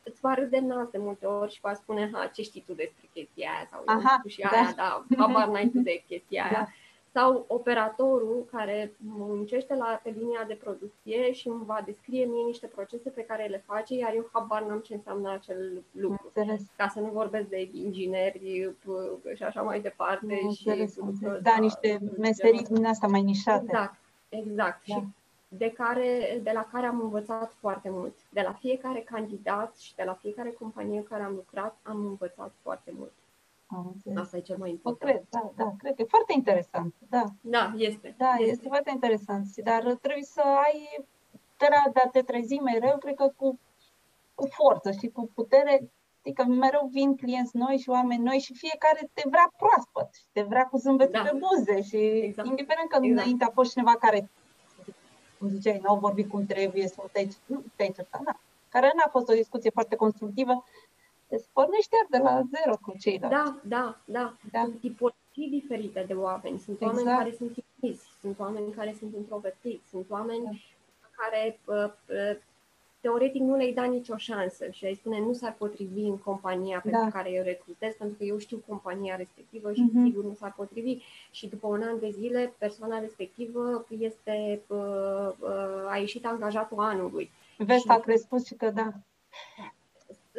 îți 0.03 0.21
va 0.21 0.35
râde 0.35 0.59
nas 0.59 0.89
de 0.91 0.99
multe 0.99 1.27
ori 1.27 1.53
și 1.53 1.61
va 1.61 1.75
spune, 1.75 2.11
ha, 2.13 2.27
ce 2.27 2.43
știi 2.43 2.65
tu 2.67 2.73
despre 2.73 3.09
chestia 3.13 3.51
aia 3.51 3.67
sau 3.71 3.83
Aha, 3.87 4.19
tu 4.23 4.29
și 4.29 4.41
da. 4.41 4.49
aia, 4.49 4.73
da, 4.77 5.05
habar 5.17 5.49
n-ai 5.49 5.69
tu 5.69 5.79
de 5.79 6.05
chestia 6.09 6.45
aia. 6.47 6.53
Da. 6.53 6.67
Sau 7.17 7.45
operatorul 7.49 8.49
care 8.53 8.93
muncește 8.99 9.75
la, 9.75 10.01
pe 10.03 10.15
linia 10.19 10.45
de 10.47 10.55
producție 10.55 11.33
și 11.33 11.49
îmi 11.49 11.65
va 11.65 11.83
descrie 11.85 12.25
mie 12.25 12.45
niște 12.47 12.67
procese 12.67 13.11
pe 13.11 13.23
care 13.23 13.47
le 13.47 13.65
face, 13.67 13.95
iar 13.95 14.15
eu 14.15 14.29
habar 14.33 14.63
n-am 14.63 14.81
ce 14.81 14.95
înseamnă 14.95 15.33
acel 15.33 15.83
lucru. 15.91 16.33
Înțeles. 16.35 16.63
Ca 16.77 16.89
să 16.89 17.01
nu 17.01 17.11
vorbesc 17.13 17.49
de 17.49 17.69
ingineri 17.73 18.71
și 19.35 19.43
așa 19.43 19.63
mai 19.63 19.81
departe. 19.81 20.41
Înțeles, 20.43 20.93
și, 20.93 21.01
înțeles. 21.01 21.41
Da, 21.43 21.51
da, 21.51 21.57
niște 21.61 21.99
meserii 22.19 22.63
din 22.63 22.87
asta 22.87 23.07
mai 23.07 23.23
nișate. 23.23 23.65
Exact, 23.65 23.99
exact. 24.29 24.87
Da. 24.87 24.95
Și 24.95 25.03
de, 25.49 25.71
care, 25.71 26.41
de 26.43 26.51
la 26.55 26.69
care 26.73 26.87
am 26.87 27.01
învățat 27.01 27.53
foarte 27.61 27.91
mult. 27.91 28.15
De 28.31 28.41
la 28.41 28.53
fiecare 28.53 29.01
candidat 29.01 29.77
și 29.77 29.95
de 29.95 30.03
la 30.03 30.13
fiecare 30.13 30.51
companie 30.51 30.97
în 30.97 31.05
care 31.05 31.23
am 31.23 31.35
lucrat, 31.35 31.79
am 31.83 32.07
învățat 32.07 32.53
foarte 32.63 32.93
mult. 32.99 33.13
Am 33.67 33.97
Asta 34.15 34.37
e 34.37 34.41
cel 34.41 34.57
mai 34.59 34.71
important. 34.71 35.11
cred, 35.11 35.25
da, 35.31 35.53
da, 35.57 35.75
cred 35.79 35.95
că 35.95 36.03
e 36.03 36.07
foarte 36.09 36.33
interesant. 36.33 36.95
Da, 37.09 37.25
da 37.41 37.73
este. 37.77 38.15
Da, 38.19 38.35
este. 38.39 38.51
este 38.51 38.69
foarte 38.69 38.91
interesant. 38.91 39.57
Dar 39.57 39.83
trebuie 40.01 40.25
să 40.25 40.41
ai 40.41 41.07
puterea 41.57 41.91
de 41.93 42.01
a 42.05 42.09
te 42.09 42.23
trezi 42.23 42.55
mereu, 42.55 42.99
cred 42.99 43.15
că 43.15 43.33
cu, 43.37 43.59
cu 44.35 44.47
forță 44.47 44.91
și 44.91 45.09
cu 45.09 45.31
putere. 45.35 45.91
Adică 46.21 46.45
mereu 46.45 46.89
vin 46.93 47.17
clienți 47.17 47.57
noi 47.57 47.79
și 47.79 47.89
oameni 47.89 48.23
noi 48.23 48.39
și 48.39 48.55
fiecare 48.55 49.11
te 49.13 49.23
vrea 49.29 49.53
proaspăt 49.57 50.15
și 50.15 50.25
te 50.33 50.43
vrea 50.43 50.67
cu 50.67 50.77
zâmbetul 50.77 51.23
da. 51.23 51.31
pe 51.31 51.39
buze 51.39 51.83
și 51.83 51.97
exact. 51.97 52.49
indiferent 52.49 52.89
că 52.89 52.99
exact. 53.01 53.19
înainte 53.19 53.45
a 53.45 53.51
fost 53.51 53.73
cineva 53.73 53.97
care, 53.97 54.31
cum 55.39 55.49
ziceai, 55.49 55.81
n-au 55.83 55.99
vorbit 55.99 56.29
cum 56.31 56.47
trebuie 56.47 56.87
sau 56.87 57.09
te-ai, 57.13 57.29
nu, 57.47 57.63
te-ai 57.77 57.93
certat, 57.97 58.23
da. 58.23 58.39
care 58.69 58.93
n-a 58.97 59.09
fost 59.11 59.29
o 59.29 59.33
discuție 59.33 59.71
foarte 59.71 59.97
constructivă, 59.97 60.65
deci 61.29 61.45
pornești 61.53 61.91
de 62.11 62.19
la 62.19 62.43
zero 62.55 62.77
cu 62.83 62.95
ceilalți. 62.99 63.37
Da, 63.37 63.57
da, 63.63 63.97
da. 64.05 64.37
da. 64.53 64.63
Sunt 64.63 64.81
tipologii 64.81 65.51
diferite 65.51 66.05
de 66.07 66.15
oameni. 66.15 66.59
Sunt 66.59 66.81
exact. 66.81 66.97
oameni 66.97 67.17
care 67.17 67.35
sunt 67.37 67.65
timizi, 67.81 68.05
sunt 68.21 68.39
oameni 68.39 68.73
care 68.73 68.95
sunt 68.99 69.15
introvertiți, 69.15 69.89
sunt 69.89 70.07
oameni 70.11 70.45
da. 70.45 71.09
care 71.17 71.59
uh, 71.65 71.91
uh, 72.09 72.37
teoretic 73.07 73.43
nu 73.43 73.57
le-ai 73.57 73.73
da 73.73 73.85
nicio 73.85 74.17
șansă 74.17 74.71
și 74.71 74.85
ai 74.85 74.95
spune 74.95 75.21
nu 75.21 75.33
s-ar 75.33 75.55
potrivi 75.59 76.01
în 76.01 76.19
compania 76.19 76.83
da. 76.85 76.91
pentru 76.91 77.11
care 77.13 77.31
eu 77.31 77.43
recrutez, 77.43 77.95
pentru 77.95 78.17
că 78.17 78.25
eu 78.25 78.39
știu 78.39 78.63
compania 78.67 79.17
respectivă 79.17 79.73
și 79.73 79.85
uh-huh. 79.89 80.05
sigur 80.05 80.25
nu 80.25 80.35
s-ar 80.35 80.53
potrivi. 80.57 81.03
Și 81.31 81.49
după 81.49 81.67
un 81.67 81.83
an 81.83 81.99
de 81.99 82.11
zile, 82.11 82.53
persoana 82.59 82.99
respectivă 82.99 83.87
este, 83.99 84.61
uh, 84.67 85.29
uh, 85.39 85.91
a 85.91 85.97
ieșit 85.97 86.27
angajatul 86.27 86.79
anului. 86.79 87.31
Vezi, 87.59 87.81
și... 87.81 87.89
a 87.89 87.99
crescut 87.99 88.47
și 88.47 88.55
că 88.55 88.71
da. 88.71 88.93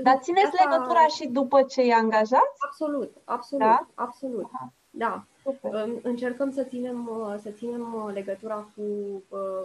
Dar 0.03 0.19
țineți 0.21 0.45
asta... 0.45 0.69
legătura 0.69 1.07
și 1.07 1.27
după 1.27 1.61
ce 1.61 1.81
e 1.81 1.93
angajat? 1.93 2.53
Absolut, 2.65 3.15
absolut, 3.23 3.65
da? 3.65 3.87
absolut. 3.95 4.49
Aha. 4.53 4.71
Da. 4.89 5.25
Super. 5.43 5.89
Încercăm 6.01 6.51
să 6.51 6.63
ținem, 6.63 7.09
să 7.41 7.49
ținem 7.49 8.11
legătura 8.13 8.67
cu 8.75 8.81
uh, 9.29 9.63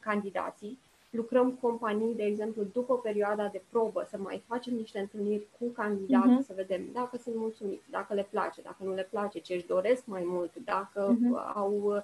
candidații. 0.00 0.78
Lucrăm 1.10 1.50
cu 1.50 1.66
companii, 1.66 2.14
de 2.14 2.22
exemplu, 2.22 2.62
după 2.72 2.98
perioada 2.98 3.48
de 3.48 3.62
probă, 3.70 4.06
să 4.10 4.16
mai 4.18 4.42
facem 4.46 4.74
niște 4.74 4.98
întâlniri 4.98 5.46
cu 5.58 5.66
candidații, 5.66 6.38
uh-huh. 6.38 6.46
să 6.46 6.52
vedem 6.56 6.80
dacă 6.92 7.16
sunt 7.16 7.36
mulțumiți, 7.36 7.90
dacă 7.90 8.14
le 8.14 8.26
place, 8.30 8.62
dacă 8.62 8.76
nu 8.84 8.94
le 8.94 9.08
place, 9.10 9.38
ce 9.38 9.54
își 9.54 9.66
doresc 9.66 10.06
mai 10.06 10.22
mult, 10.24 10.52
dacă 10.64 11.14
uh-huh. 11.14 11.54
au 11.54 12.02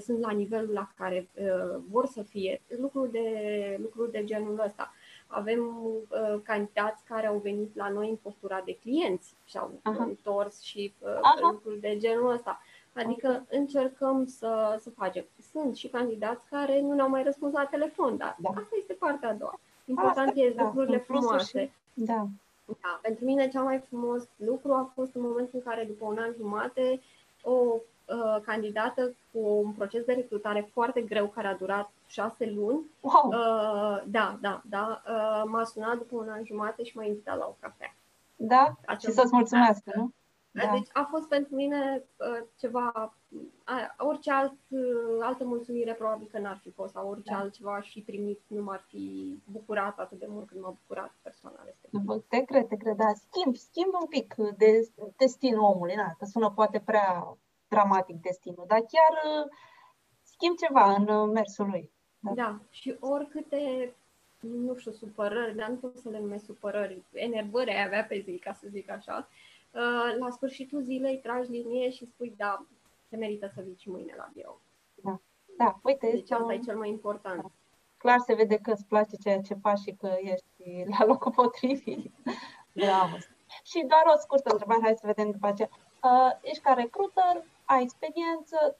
sunt 0.00 0.20
la 0.20 0.30
nivelul 0.30 0.72
la 0.72 0.88
care 0.96 1.28
uh, 1.34 1.80
vor 1.90 2.06
să 2.06 2.22
fie, 2.22 2.60
lucruri 2.80 3.10
de, 3.10 3.78
lucruri 3.82 4.10
de 4.10 4.24
genul 4.24 4.62
ăsta. 4.66 4.92
Avem 5.34 5.60
uh, 5.84 6.40
candidați 6.42 7.04
care 7.04 7.26
au 7.26 7.36
venit 7.36 7.76
la 7.76 7.88
noi 7.88 8.08
în 8.08 8.16
postura 8.16 8.62
de 8.64 8.76
clienți 8.76 9.34
și 9.44 9.58
au 9.58 9.70
Aha. 9.82 10.02
întors 10.02 10.60
și 10.60 10.92
uh, 10.98 11.10
lucruri 11.40 11.80
de 11.80 11.96
genul 11.98 12.32
ăsta. 12.32 12.60
Adică 12.94 13.28
okay. 13.28 13.58
încercăm 13.58 14.26
să, 14.26 14.78
să 14.80 14.90
facem. 14.90 15.24
Sunt 15.52 15.76
și 15.76 15.88
candidați 15.88 16.48
care 16.50 16.80
nu 16.80 16.92
ne-au 16.92 17.08
mai 17.08 17.22
răspuns 17.22 17.52
la 17.52 17.64
telefon, 17.64 18.16
dar 18.16 18.36
da. 18.38 18.48
asta 18.48 18.76
este 18.78 18.92
partea 18.92 19.28
a 19.28 19.32
doua. 19.32 19.60
Important 19.84 20.28
asta, 20.28 20.40
este 20.40 20.56
da, 20.56 20.64
lucrurile 20.64 20.98
frumoase. 20.98 21.72
Și, 21.92 22.04
da. 22.04 22.26
da. 22.64 22.98
Pentru 23.02 23.24
mine 23.24 23.48
cel 23.48 23.62
mai 23.62 23.78
frumos 23.78 24.28
lucru 24.36 24.72
a 24.72 24.90
fost 24.94 25.14
în 25.14 25.22
momentul 25.22 25.50
în 25.64 25.72
care, 25.72 25.84
după 25.84 26.04
un 26.04 26.18
an 26.18 26.32
jumate, 26.36 27.00
o 27.42 27.76
uh, 28.12 28.42
candidată 28.42 29.14
cu 29.32 29.38
un 29.38 29.72
proces 29.72 30.04
de 30.04 30.12
recrutare 30.12 30.68
foarte 30.72 31.00
greu 31.00 31.26
care 31.26 31.46
a 31.46 31.56
durat 31.56 31.90
șase 32.06 32.50
luni. 32.50 32.90
Wow. 33.00 33.26
Uh, 33.26 34.02
da, 34.06 34.38
da, 34.40 34.62
da. 34.64 35.02
Uh, 35.06 35.42
m-a 35.46 35.64
sunat 35.64 35.96
după 35.96 36.16
un 36.16 36.28
an 36.28 36.44
jumate 36.44 36.82
și 36.82 36.96
m-a 36.96 37.04
invitat 37.04 37.38
la 37.38 37.46
o 37.46 37.56
cafea. 37.60 37.94
Da? 38.36 38.74
Acel 38.86 39.10
și 39.10 39.16
să-ți 39.16 39.34
mulțumesc, 39.34 39.82
da. 39.84 39.92
nu? 39.94 40.12
Da. 40.54 40.70
Deci 40.72 40.88
a 40.92 41.06
fost 41.10 41.28
pentru 41.28 41.54
mine 41.54 42.04
uh, 42.16 42.46
ceva, 42.58 43.14
uh, 43.28 44.06
orice 44.06 44.32
alt, 44.32 44.58
uh, 44.68 45.18
altă 45.20 45.44
mulțumire 45.44 45.92
probabil 45.92 46.28
că 46.32 46.38
n-ar 46.38 46.58
fi 46.62 46.70
fost, 46.70 46.92
sau 46.92 47.08
orice 47.08 47.32
da. 47.32 47.38
altceva 47.38 47.74
aș 47.74 47.90
fi 47.90 48.00
primit, 48.00 48.40
nu 48.46 48.62
m-ar 48.62 48.84
fi 48.88 49.38
bucurat 49.44 49.98
atât 49.98 50.18
de 50.18 50.26
mult 50.28 50.46
cât 50.46 50.60
m-a 50.60 50.76
bucurat 50.80 51.14
persoana 51.22 51.62
respectivă. 51.64 52.24
Te 52.28 52.42
cred, 52.44 52.66
te 52.66 52.76
cred, 52.76 52.96
da. 52.96 53.12
Schimb, 53.14 53.56
schimb 53.56 53.92
un 54.00 54.06
pic 54.08 54.34
de 54.34 54.88
destinul 55.16 55.62
omului, 55.62 55.94
na, 55.94 56.14
că 56.18 56.24
sună 56.24 56.50
poate 56.50 56.82
prea 56.84 57.36
dramatic 57.74 58.16
destinul, 58.20 58.64
dar 58.66 58.78
chiar 58.78 59.12
uh, 59.24 59.50
schimb 60.22 60.56
ceva 60.56 60.92
în 60.92 61.08
uh, 61.08 61.30
mersul 61.32 61.66
lui. 61.70 61.90
Da. 62.18 62.32
da, 62.34 62.60
și 62.70 62.96
oricâte, 63.00 63.94
nu 64.40 64.76
știu, 64.76 64.92
supărări, 64.92 65.56
dar 65.56 65.68
nu 65.68 65.76
pot 65.76 65.96
să 65.96 66.08
le 66.08 66.20
numesc 66.20 66.44
supărări, 66.44 67.02
enervări 67.12 67.70
ai 67.70 67.84
avea 67.84 68.04
pe 68.04 68.20
zi, 68.20 68.38
ca 68.38 68.52
să 68.52 68.66
zic 68.70 68.90
așa, 68.90 69.28
uh, 69.70 70.16
la 70.18 70.30
sfârșitul 70.30 70.82
zilei 70.82 71.18
tragi 71.18 71.50
linie 71.50 71.90
și 71.90 72.06
spui, 72.06 72.34
da, 72.36 72.66
se 73.08 73.16
merită 73.16 73.50
să 73.54 73.62
vii 73.62 73.76
și 73.78 73.90
mâine 73.90 74.14
la 74.16 74.30
birou. 74.32 74.60
Da, 74.94 75.20
da, 75.56 75.78
uite. 75.82 76.10
Deci 76.10 76.30
asta 76.30 76.52
e 76.52 76.58
cel 76.58 76.76
mai 76.76 76.88
important. 76.88 77.42
Da. 77.42 77.50
Clar 77.96 78.18
se 78.18 78.34
vede 78.34 78.56
că 78.56 78.70
îți 78.70 78.86
place 78.86 79.16
ceea 79.16 79.40
ce 79.40 79.54
faci 79.54 79.78
și 79.78 79.92
că 80.00 80.16
ești 80.20 80.84
la 80.98 81.04
locul 81.04 81.32
potrivit. 81.32 82.12
Bravo! 82.72 83.16
Și 83.62 83.84
doar 83.88 84.02
o 84.14 84.18
scurtă 84.18 84.50
întrebare, 84.52 84.80
hai 84.82 84.94
să 84.96 85.06
vedem 85.06 85.30
după 85.30 85.46
aceea. 85.46 85.68
Uh, 86.02 86.32
ești 86.42 86.62
ca 86.62 86.72
recruiter, 86.72 87.44
ai 87.72 87.82
experiență, 87.82 88.76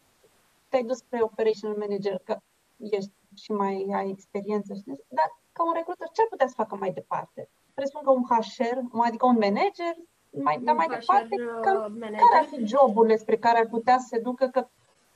te-ai 0.69 0.85
dus 0.85 0.97
spre 0.97 1.23
operational 1.23 1.77
manager, 1.79 2.21
că 2.25 2.37
ești 2.77 3.13
și 3.35 3.53
mai 3.53 3.87
ai 3.95 4.09
experiență, 4.09 4.73
dar 5.09 5.29
ca 5.53 5.65
un 5.65 5.73
recruiter 5.73 6.09
ce 6.13 6.23
ar 6.23 6.29
putea 6.29 6.47
să 6.47 6.55
facă 6.57 6.77
mai 6.77 6.93
departe? 6.93 7.49
Presupun 7.75 8.03
că 8.03 8.11
un 8.11 8.25
HR, 8.25 8.79
adică 9.07 9.27
un 9.27 9.39
manager, 9.41 9.95
mai, 10.31 10.59
dar 10.61 10.75
mai 10.75 10.87
departe, 10.87 11.37
că, 11.37 11.87
uh, 11.89 12.01
care 12.01 12.39
ar 12.39 12.45
fi 12.45 12.67
joburile 12.67 13.17
spre 13.17 13.37
care 13.37 13.59
ar 13.59 13.67
putea 13.67 13.99
să 13.99 14.07
se 14.09 14.19
ducă 14.19 14.47
că, 14.47 14.69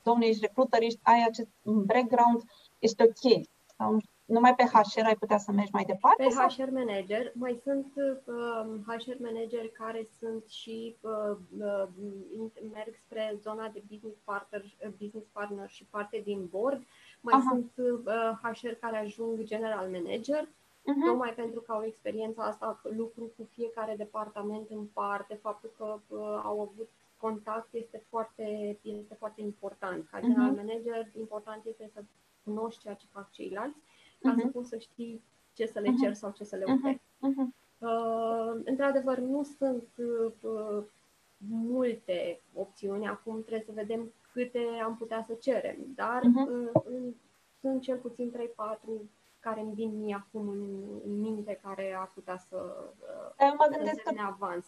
domnule, 0.03 0.27
ești 0.27 0.45
recruiter, 0.45 0.81
ești, 0.81 0.99
ai 1.03 1.23
acest 1.27 1.49
background, 1.63 2.43
ești 2.79 3.01
ok. 3.01 3.45
Sau 3.77 3.91
nu 3.91 3.99
știu, 3.99 4.16
numai 4.27 4.55
pe 4.55 4.63
HR 4.63 5.05
ai 5.05 5.15
putea 5.15 5.37
să 5.37 5.51
mergi 5.51 5.73
mai 5.73 5.83
departe? 5.83 6.23
Pe 6.23 6.29
sau? 6.29 6.49
HR 6.49 6.69
manager. 6.71 7.31
Mai 7.35 7.59
sunt 7.63 7.93
uh, 7.95 8.95
HR 9.03 9.15
manager 9.19 9.67
care 9.67 10.07
sunt 10.19 10.43
și 10.49 10.95
uh, 11.01 11.37
uh, 11.59 11.87
merg 12.73 12.95
spre 13.05 13.37
zona 13.41 13.67
de 13.67 13.83
business 13.89 14.17
partner, 14.23 14.63
uh, 14.63 14.91
business 14.99 15.27
partner 15.31 15.69
și 15.69 15.85
parte 15.89 16.21
din 16.25 16.45
board. 16.45 16.83
Mai 17.21 17.33
Aha. 17.37 17.49
sunt 17.49 17.71
uh, 17.75 18.53
HR 18.61 18.73
care 18.79 18.97
ajung 18.97 19.43
general 19.43 19.89
manager. 19.89 20.43
Uh-huh. 20.43 21.05
Tocmai 21.05 21.33
pentru 21.33 21.59
că 21.61 21.71
au 21.71 21.83
experiența 21.83 22.43
asta, 22.43 22.81
lucru 22.83 23.31
cu 23.37 23.47
fiecare 23.51 23.95
departament 23.97 24.69
în 24.69 24.85
parte, 24.93 25.39
faptul 25.41 25.71
că 25.77 25.99
uh, 26.07 26.41
au 26.43 26.61
avut 26.61 26.89
contact 27.17 27.73
este 27.73 28.03
foarte, 28.09 28.77
este 28.81 29.15
foarte 29.17 29.41
important. 29.41 30.07
Ca 30.11 30.19
general 30.19 30.53
uh-huh. 30.53 30.65
manager, 30.65 31.07
important 31.17 31.65
este 31.65 31.89
să 31.93 32.03
cunoști 32.43 32.81
ceea 32.81 32.93
ce 32.93 33.05
fac 33.11 33.31
ceilalți 33.31 33.77
ca 34.19 34.33
uh-huh. 34.33 34.41
să 34.41 34.47
poți 34.47 34.69
să 34.69 34.77
știi 34.77 35.23
ce 35.53 35.65
să 35.65 35.79
le 35.79 35.93
cer 36.01 36.11
uh-huh. 36.11 36.19
sau 36.19 36.31
ce 36.31 36.43
să 36.43 36.55
le 36.55 36.63
oferi. 36.67 37.01
Uh-huh. 37.01 37.65
Uh, 37.77 38.61
într-adevăr, 38.63 39.17
nu 39.17 39.43
sunt 39.43 39.87
uh, 40.41 40.83
multe 41.47 42.41
opțiuni. 42.53 43.07
Acum 43.07 43.39
trebuie 43.39 43.65
să 43.65 43.71
vedem 43.73 44.11
câte 44.31 44.59
am 44.83 44.95
putea 44.97 45.23
să 45.27 45.33
cerem, 45.33 45.77
dar 45.95 46.21
uh-huh. 46.21 46.73
uh, 46.73 47.13
sunt 47.59 47.81
cel 47.81 47.97
puțin 47.97 48.33
3-4 48.37 48.79
care 49.39 49.61
îmi 49.61 49.73
vin 49.73 49.99
mie 49.99 50.15
acum 50.15 50.47
în, 50.47 50.61
în 51.05 51.19
minte 51.19 51.59
care 51.63 51.95
ar 51.99 52.11
putea 52.13 52.37
să, 52.37 52.57
uh, 53.39 53.53
mă 53.57 53.67
gândesc 53.75 54.01
că 54.01 54.13
avans. 54.17 54.65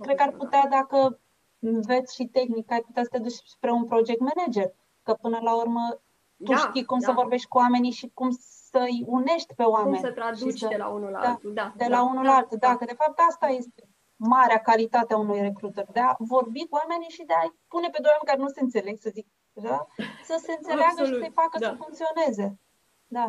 Cred 0.00 0.16
că 0.16 0.22
ar 0.22 0.32
putea, 0.32 0.66
dacă 0.70 1.18
înveți 1.58 2.14
și 2.14 2.24
tehnic, 2.26 2.70
ai 2.70 2.80
putea 2.80 3.02
să 3.02 3.08
te 3.12 3.18
duci 3.18 3.40
spre 3.44 3.70
un 3.70 3.84
project 3.84 4.20
manager, 4.20 4.74
că 5.02 5.12
până 5.12 5.38
la 5.42 5.56
urmă 5.56 6.00
tu 6.44 6.52
da, 6.52 6.56
știi 6.56 6.84
cum 6.84 6.98
da. 6.98 7.06
să 7.06 7.12
vorbești 7.12 7.48
cu 7.48 7.58
oamenii 7.58 7.90
și 7.90 8.10
cum 8.14 8.28
să-i 8.70 9.04
unești 9.06 9.54
pe 9.54 9.62
oameni. 9.62 9.96
Cum 9.96 10.04
să 10.04 10.12
traduci 10.12 10.58
să, 10.58 10.66
de 10.68 10.76
la 10.76 10.88
unul 10.88 11.10
la 11.10 11.20
da, 11.20 11.28
altul. 11.28 11.52
Da, 11.52 11.72
de 11.76 11.84
da, 11.88 11.96
la 11.96 12.02
unul 12.02 12.24
da, 12.24 12.30
la 12.30 12.36
altul, 12.36 12.58
da, 12.60 12.68
da, 12.68 12.76
că 12.76 12.84
de 12.84 12.94
fapt 12.94 13.18
asta 13.28 13.46
este 13.46 13.82
marea 14.16 14.58
calitate 14.58 15.14
a 15.14 15.16
unui 15.16 15.40
recruiter, 15.40 15.86
de 15.92 16.00
a 16.00 16.14
vorbi 16.18 16.66
cu 16.66 16.76
oamenii 16.76 17.08
și 17.08 17.24
de 17.24 17.32
a 17.32 17.54
pune 17.68 17.88
pe 17.88 17.98
doi 18.00 18.10
oameni 18.10 18.30
care 18.30 18.40
nu 18.40 18.48
se 18.48 18.60
înțeleg, 18.60 18.96
să 19.00 19.10
zic, 19.12 19.26
da? 19.52 19.86
să 20.24 20.40
se 20.44 20.52
înțeleagă 20.52 21.00
Absolut, 21.00 21.12
și 21.12 21.18
să-i 21.18 21.40
facă 21.42 21.58
da. 21.58 21.68
să 21.68 21.74
funcționeze. 21.82 22.58
Da, 23.06 23.26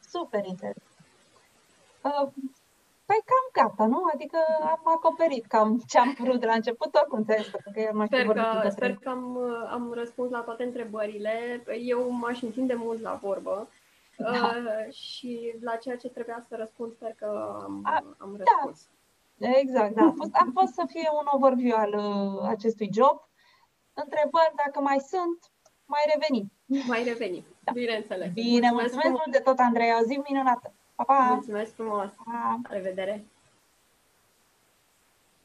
super 0.00 0.44
interesant. 0.46 0.92
Uh, 2.02 2.28
Păi 3.06 3.20
cam 3.30 3.66
gata, 3.66 3.86
nu? 3.86 4.02
Adică 4.14 4.38
am 4.60 4.82
acoperit 4.84 5.46
cam 5.46 5.80
ce 5.86 5.98
am 5.98 6.16
vrut 6.18 6.40
de 6.40 6.46
la 6.46 6.54
început, 6.54 6.94
oricum 6.94 7.24
ți 7.24 7.50
că 7.72 7.80
eu 7.80 7.90
mai 7.92 8.06
sper 8.06 8.26
că, 8.26 8.68
sper 8.68 8.94
că 8.94 9.08
am, 9.08 9.38
am 9.70 9.92
răspuns 9.92 10.30
la 10.30 10.40
toate 10.40 10.62
întrebările. 10.62 11.64
Eu 11.80 12.10
m-aș 12.10 12.42
întinde 12.42 12.74
mult 12.74 13.00
la 13.00 13.18
vorbă 13.22 13.68
da. 14.16 14.30
uh, 14.30 14.92
și 14.92 15.54
la 15.60 15.76
ceea 15.76 15.96
ce 15.96 16.08
trebuia 16.08 16.44
să 16.48 16.56
răspund, 16.56 16.92
sper 16.92 17.12
că 17.16 17.58
am, 17.62 17.80
A, 17.84 18.14
am 18.18 18.36
da. 18.36 18.44
răspuns. 18.44 18.88
Da. 19.36 19.48
Exact, 19.58 19.94
da. 19.94 20.02
A 20.02 20.14
fost, 20.16 20.34
a 20.34 20.46
fost 20.54 20.72
să 20.72 20.84
fie 20.86 21.08
un 21.12 21.26
overview 21.30 21.76
al 21.76 21.94
uh, 21.94 22.48
acestui 22.48 22.90
job. 22.92 23.28
Întrebări, 23.94 24.52
dacă 24.64 24.80
mai 24.80 24.98
sunt, 24.98 25.38
mai 25.84 26.00
reveni. 26.12 26.52
Mai 26.86 27.04
reveni, 27.04 27.46
da. 27.60 27.72
bineînțeles. 27.72 28.32
Bine, 28.32 28.70
mulțumesc, 28.70 28.92
mulțumesc 28.92 29.24
mult 29.24 29.32
de 29.36 29.38
tot, 29.38 29.58
Andrei. 29.58 29.90
O 30.00 30.04
zi 30.04 30.20
minunată! 30.28 30.72
Pa, 30.96 31.04
pa! 31.04 31.28
Mulțumesc 31.32 31.74
frumos! 31.74 32.12
Pa. 32.24 32.60
La 32.62 32.74
revedere! 32.74 33.24